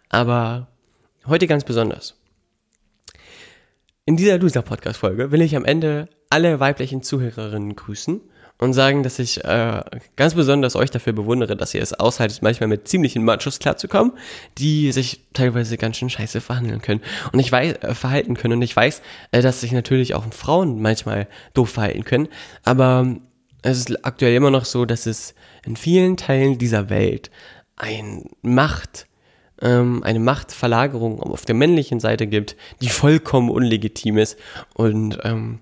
aber 0.09 0.67
heute 1.25 1.47
ganz 1.47 1.63
besonders. 1.63 2.15
In 4.05 4.17
dieser 4.17 4.37
Loser-Podcast-Folge 4.37 5.31
will 5.31 5.41
ich 5.41 5.55
am 5.55 5.65
Ende 5.65 6.09
alle 6.29 6.59
weiblichen 6.59 7.01
Zuhörerinnen 7.01 7.75
grüßen 7.75 8.21
und 8.63 8.73
sagen, 8.73 9.03
dass 9.03 9.19
ich 9.19 9.43
äh, 9.43 9.81
ganz 10.15 10.35
besonders 10.35 10.77
euch 10.77 10.89
dafür 10.89 11.11
bewundere, 11.11 11.57
dass 11.57 11.73
ihr 11.73 11.81
es 11.81 11.93
aushaltet, 11.93 12.41
manchmal 12.41 12.69
mit 12.69 12.87
ziemlichen 12.87 13.23
Machos 13.25 13.59
klarzukommen, 13.59 14.13
die 14.57 14.93
sich 14.93 15.19
teilweise 15.33 15.77
ganz 15.77 15.97
schön 15.97 16.09
scheiße 16.09 16.39
verhandeln 16.39 16.81
können. 16.81 17.01
Und 17.33 17.39
ich 17.39 17.51
weiß 17.51 17.73
äh, 17.81 17.93
verhalten 17.93 18.35
können. 18.35 18.53
Und 18.53 18.61
ich 18.61 18.73
weiß, 18.73 19.01
äh, 19.31 19.41
dass 19.41 19.59
sich 19.59 19.73
natürlich 19.73 20.15
auch 20.15 20.23
Frauen 20.31 20.81
manchmal 20.81 21.27
doof 21.53 21.71
verhalten 21.71 22.05
können, 22.05 22.29
aber 22.63 23.17
es 23.63 23.79
ist 23.79 24.05
aktuell 24.05 24.33
immer 24.33 24.51
noch 24.51 24.65
so, 24.65 24.85
dass 24.85 25.05
es 25.05 25.35
in 25.65 25.75
vielen 25.75 26.15
Teilen 26.15 26.57
dieser 26.57 26.89
Welt 26.89 27.31
ein 27.75 28.29
Macht 28.41 29.07
ähm, 29.61 30.03
eine 30.03 30.19
Machtverlagerung 30.19 31.21
auf 31.21 31.45
der 31.45 31.55
männlichen 31.55 31.99
Seite 31.99 32.27
gibt, 32.27 32.55
die 32.81 32.89
vollkommen 32.89 33.49
unlegitim 33.49 34.17
ist. 34.17 34.37
Und 34.73 35.19
ähm, 35.23 35.59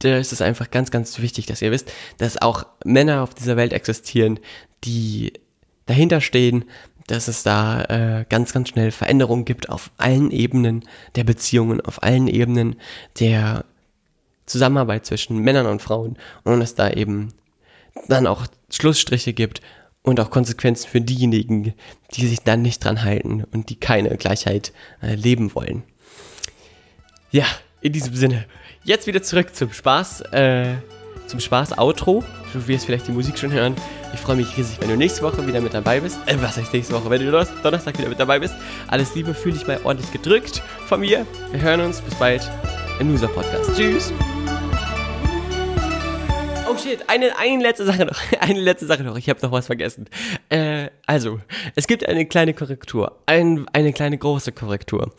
da 0.00 0.18
ist 0.18 0.32
es 0.32 0.42
einfach 0.42 0.70
ganz, 0.70 0.90
ganz 0.90 1.18
wichtig, 1.20 1.46
dass 1.46 1.62
ihr 1.62 1.70
wisst, 1.70 1.92
dass 2.18 2.40
auch 2.40 2.66
Männer 2.84 3.22
auf 3.22 3.34
dieser 3.34 3.56
Welt 3.56 3.72
existieren, 3.72 4.40
die 4.84 5.32
dahinter 5.86 6.20
stehen, 6.20 6.64
dass 7.06 7.28
es 7.28 7.42
da 7.42 7.84
äh, 7.84 8.24
ganz, 8.28 8.52
ganz 8.52 8.68
schnell 8.68 8.92
Veränderungen 8.92 9.44
gibt 9.44 9.68
auf 9.68 9.90
allen 9.96 10.30
Ebenen 10.30 10.84
der 11.16 11.24
Beziehungen, 11.24 11.80
auf 11.80 12.02
allen 12.02 12.28
Ebenen 12.28 12.76
der 13.18 13.64
Zusammenarbeit 14.46 15.06
zwischen 15.06 15.38
Männern 15.38 15.66
und 15.66 15.82
Frauen 15.82 16.16
und 16.44 16.62
es 16.62 16.74
da 16.74 16.90
eben 16.90 17.28
dann 18.08 18.26
auch 18.26 18.46
Schlussstriche 18.70 19.32
gibt 19.32 19.60
und 20.02 20.18
auch 20.20 20.30
Konsequenzen 20.30 20.88
für 20.88 21.00
diejenigen, 21.00 21.74
die 22.14 22.26
sich 22.26 22.40
dann 22.40 22.62
nicht 22.62 22.84
dran 22.84 23.02
halten 23.02 23.44
und 23.52 23.68
die 23.70 23.76
keine 23.76 24.16
Gleichheit 24.16 24.72
äh, 25.02 25.14
leben 25.14 25.54
wollen. 25.54 25.82
Ja, 27.30 27.44
in 27.80 27.92
diesem 27.92 28.14
Sinne 28.14 28.46
Jetzt 28.84 29.06
wieder 29.06 29.22
zurück 29.22 29.54
zum 29.54 29.72
Spaß, 29.72 30.22
äh, 30.32 30.74
zum 31.26 31.40
Spaß-Outro. 31.40 32.24
Du 32.52 32.66
wirst 32.66 32.86
vielleicht 32.86 33.06
die 33.06 33.12
Musik 33.12 33.38
schon 33.38 33.52
hören. 33.52 33.76
Ich 34.12 34.20
freue 34.20 34.36
mich 34.36 34.56
riesig, 34.56 34.80
wenn 34.80 34.88
du 34.88 34.96
nächste 34.96 35.22
Woche 35.22 35.46
wieder 35.46 35.60
mit 35.60 35.74
dabei 35.74 36.00
bist. 36.00 36.18
Äh, 36.26 36.36
was 36.40 36.56
heißt 36.56 36.72
nächste 36.72 36.94
Woche? 36.94 37.10
Wenn 37.10 37.24
du 37.24 37.30
Donnerstag 37.62 37.98
wieder 37.98 38.08
mit 38.08 38.18
dabei 38.18 38.38
bist. 38.38 38.54
Alles 38.88 39.14
Liebe, 39.14 39.34
fühl 39.34 39.52
dich 39.52 39.66
mal 39.66 39.78
ordentlich 39.84 40.10
gedrückt 40.12 40.62
von 40.86 41.00
mir. 41.00 41.26
Wir 41.52 41.60
hören 41.60 41.80
uns. 41.80 42.00
Bis 42.00 42.14
bald 42.14 42.50
im 42.98 43.12
Loser 43.12 43.28
Podcast. 43.28 43.70
Tschüss. 43.76 44.12
Oh 46.70 46.76
shit, 46.76 47.02
eine, 47.08 47.36
eine 47.36 47.60
letzte 47.60 47.84
Sache 47.84 48.04
noch. 48.04 48.16
Eine 48.40 48.60
letzte 48.60 48.86
Sache 48.86 49.02
noch. 49.02 49.16
Ich 49.18 49.28
habe 49.28 49.40
noch 49.42 49.50
was 49.50 49.66
vergessen. 49.66 50.08
Äh, 50.50 50.90
also, 51.04 51.40
es 51.74 51.88
gibt 51.88 52.08
eine 52.08 52.26
kleine 52.26 52.54
Korrektur. 52.54 53.22
Ein, 53.26 53.66
eine 53.72 53.92
kleine 53.92 54.16
große 54.16 54.52
Korrektur. 54.52 55.12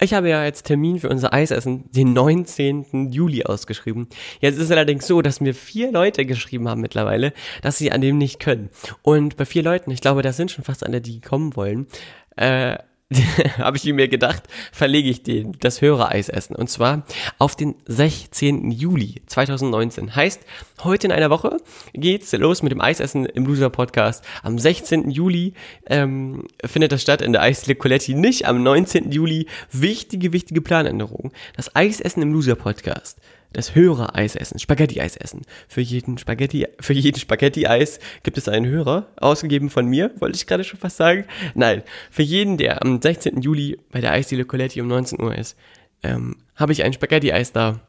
Ich 0.00 0.14
habe 0.14 0.28
ja 0.28 0.44
jetzt 0.44 0.64
Termin 0.64 0.98
für 0.98 1.08
unser 1.08 1.32
Eisessen 1.32 1.88
den 1.92 2.12
19. 2.12 3.12
Juli 3.12 3.44
ausgeschrieben. 3.44 4.08
Jetzt 4.40 4.56
ist 4.56 4.64
es 4.64 4.70
allerdings 4.72 5.06
so, 5.06 5.22
dass 5.22 5.40
mir 5.40 5.54
vier 5.54 5.92
Leute 5.92 6.26
geschrieben 6.26 6.68
haben 6.68 6.80
mittlerweile, 6.80 7.32
dass 7.62 7.78
sie 7.78 7.92
an 7.92 8.00
dem 8.00 8.18
nicht 8.18 8.40
können. 8.40 8.70
Und 9.02 9.36
bei 9.36 9.44
vier 9.44 9.62
Leuten, 9.62 9.92
ich 9.92 10.00
glaube, 10.00 10.22
das 10.22 10.36
sind 10.36 10.50
schon 10.50 10.64
fast 10.64 10.84
alle, 10.84 11.00
die 11.00 11.20
kommen 11.20 11.54
wollen, 11.54 11.86
äh, 12.34 12.78
habe 13.58 13.76
ich 13.76 13.84
mir 13.84 14.08
gedacht, 14.08 14.44
verlege 14.72 15.08
ich 15.08 15.22
den, 15.22 15.52
das 15.60 15.80
Hörereisessen. 15.80 16.56
Und 16.56 16.68
zwar 16.68 17.04
auf 17.38 17.54
den 17.54 17.76
16. 17.86 18.72
Juli 18.72 19.22
2019. 19.26 20.16
Heißt, 20.16 20.40
heute 20.82 21.06
in 21.06 21.12
einer 21.12 21.30
Woche 21.30 21.58
geht's 21.92 22.32
los 22.32 22.64
mit 22.64 22.72
dem 22.72 22.80
Eisessen 22.80 23.24
im 23.26 23.46
Loser 23.46 23.70
Podcast. 23.70 24.24
Am 24.42 24.58
16. 24.58 25.08
Juli 25.10 25.54
ähm, 25.86 26.48
findet 26.64 26.90
das 26.90 27.02
statt 27.02 27.22
in 27.22 27.32
der 27.32 27.42
Eisle 27.42 27.76
Coletti, 27.76 28.14
nicht 28.14 28.46
am 28.46 28.64
19. 28.64 29.12
Juli. 29.12 29.46
Wichtige, 29.70 30.32
wichtige 30.32 30.60
Planänderung. 30.60 31.32
Das 31.54 31.76
Eisessen 31.76 32.22
im 32.22 32.32
Loser 32.32 32.56
Podcast 32.56 33.20
das 33.52 33.74
höhere 33.74 34.14
Eis 34.14 34.36
essen, 34.36 34.58
Spaghetti-Eis 34.58 35.16
essen. 35.16 35.42
Für 35.68 35.80
jeden 35.80 36.18
Spaghetti, 36.18 36.66
für 36.80 36.92
jeden 36.92 37.18
Spaghetti-Eis 37.18 37.98
gibt 38.22 38.38
es 38.38 38.48
einen 38.48 38.66
Hörer, 38.66 39.08
ausgegeben 39.16 39.70
von 39.70 39.86
mir, 39.86 40.10
wollte 40.18 40.36
ich 40.36 40.46
gerade 40.46 40.64
schon 40.64 40.80
fast 40.80 40.96
sagen. 40.96 41.24
Nein, 41.54 41.82
für 42.10 42.22
jeden, 42.22 42.56
der 42.58 42.82
am 42.82 43.00
16. 43.00 43.40
Juli 43.40 43.78
bei 43.90 44.00
der 44.00 44.12
Eisdiele 44.12 44.44
Coletti 44.44 44.80
um 44.80 44.88
19 44.88 45.20
Uhr 45.20 45.34
ist, 45.34 45.56
ähm, 46.02 46.36
habe 46.54 46.72
ich 46.72 46.84
ein 46.84 46.92
Spaghetti-Eis 46.92 47.52
da 47.52 47.80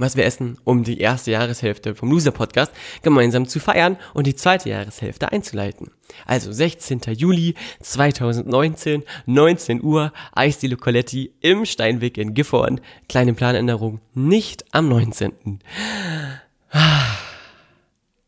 was 0.00 0.16
wir 0.16 0.24
essen, 0.24 0.58
um 0.64 0.82
die 0.82 0.98
erste 0.98 1.30
Jahreshälfte 1.30 1.94
vom 1.94 2.10
Loser 2.10 2.30
Podcast 2.32 2.72
gemeinsam 3.02 3.46
zu 3.46 3.60
feiern 3.60 3.96
und 4.14 4.26
die 4.26 4.34
zweite 4.34 4.70
Jahreshälfte 4.70 5.30
einzuleiten. 5.30 5.90
Also 6.26 6.52
16. 6.52 7.00
Juli 7.12 7.54
2019, 7.80 9.04
19 9.26 9.82
Uhr, 9.82 10.12
Eisdiele 10.32 10.76
Coletti 10.76 11.34
im 11.40 11.66
Steinweg 11.66 12.18
in 12.18 12.34
Gifhorn. 12.34 12.80
Kleine 13.08 13.34
Planänderung, 13.34 14.00
nicht 14.14 14.64
am 14.72 14.88
19. 14.88 15.60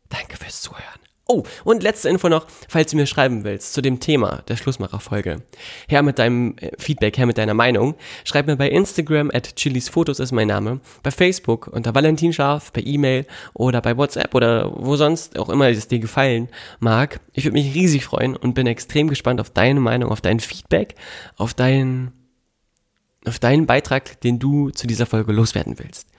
Danke 0.09 0.37
fürs 0.37 0.61
Zuhören. 0.61 0.92
Oh, 1.25 1.43
und 1.63 1.83
letzte 1.83 2.09
Info 2.09 2.27
noch, 2.27 2.47
falls 2.67 2.91
du 2.91 2.97
mir 2.97 3.05
schreiben 3.05 3.45
willst 3.45 3.73
zu 3.73 3.81
dem 3.81 4.01
Thema 4.01 4.43
der 4.49 4.57
Schlussmacherfolge. 4.57 5.41
Her 5.87 6.01
mit 6.01 6.19
deinem 6.19 6.55
äh, 6.59 6.71
Feedback, 6.77 7.17
her 7.17 7.25
mit 7.25 7.37
deiner 7.37 7.53
Meinung. 7.53 7.95
Schreib 8.25 8.45
mir 8.45 8.57
bei 8.57 8.69
Instagram 8.69 9.31
at 9.33 9.55
chilisfotos 9.55 10.19
ist 10.19 10.33
mein 10.33 10.49
Name, 10.49 10.81
bei 11.01 11.11
Facebook 11.11 11.67
unter 11.67 11.95
Valentin 11.95 12.33
Scharf, 12.33 12.73
per 12.73 12.85
E-Mail 12.85 13.25
oder 13.53 13.79
bei 13.81 13.95
WhatsApp 13.95 14.35
oder 14.35 14.69
wo 14.75 14.97
sonst 14.97 15.39
auch 15.39 15.47
immer 15.47 15.69
es 15.69 15.87
dir 15.87 15.99
gefallen 15.99 16.49
mag. 16.81 17.21
Ich 17.31 17.45
würde 17.45 17.53
mich 17.53 17.73
riesig 17.73 18.03
freuen 18.03 18.35
und 18.35 18.53
bin 18.53 18.67
extrem 18.67 19.07
gespannt 19.07 19.39
auf 19.39 19.49
deine 19.49 19.79
Meinung, 19.79 20.11
auf 20.11 20.19
dein 20.19 20.41
Feedback, 20.41 20.95
auf 21.37 21.53
deinen, 21.53 22.11
auf 23.25 23.39
deinen 23.39 23.65
Beitrag, 23.65 24.19
den 24.19 24.39
du 24.39 24.71
zu 24.71 24.87
dieser 24.87 25.05
Folge 25.05 25.31
loswerden 25.31 25.79
willst. 25.79 26.09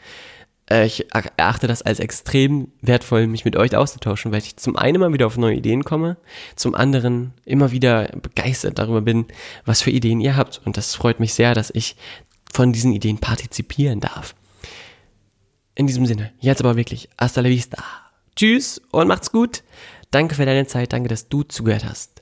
Äh, 0.70 0.86
ich 0.86 1.06
erachte 1.12 1.66
das 1.66 1.82
als 1.82 2.00
extrem 2.00 2.72
wertvoll, 2.80 3.26
mich 3.26 3.44
mit 3.44 3.56
euch 3.56 3.76
auszutauschen, 3.76 4.32
weil 4.32 4.40
ich 4.40 4.56
zum 4.56 4.76
einen 4.76 4.96
immer 4.96 5.12
wieder 5.12 5.26
auf 5.26 5.36
neue 5.36 5.56
Ideen 5.56 5.84
komme, 5.84 6.16
zum 6.56 6.74
anderen 6.74 7.34
immer 7.44 7.70
wieder 7.70 8.08
begeistert 8.22 8.78
darüber 8.78 9.00
bin, 9.00 9.26
was 9.64 9.82
für 9.82 9.90
Ideen 9.90 10.20
ihr 10.20 10.36
habt. 10.36 10.60
Und 10.64 10.76
das 10.76 10.94
freut 10.94 11.20
mich 11.20 11.34
sehr, 11.34 11.54
dass 11.54 11.70
ich 11.70 11.96
von 12.52 12.72
diesen 12.72 12.92
Ideen 12.92 13.18
partizipieren 13.18 14.00
darf. 14.00 14.34
In 15.74 15.86
diesem 15.86 16.06
Sinne, 16.06 16.32
jetzt 16.38 16.60
aber 16.60 16.76
wirklich, 16.76 17.08
hasta 17.18 17.40
la 17.40 17.48
vista. 17.48 17.82
Tschüss 18.36 18.80
und 18.90 19.08
macht's 19.08 19.32
gut. 19.32 19.62
Danke 20.10 20.36
für 20.36 20.46
deine 20.46 20.66
Zeit, 20.66 20.92
danke, 20.92 21.08
dass 21.08 21.28
du 21.28 21.42
zugehört 21.42 21.84
hast. 21.84 22.13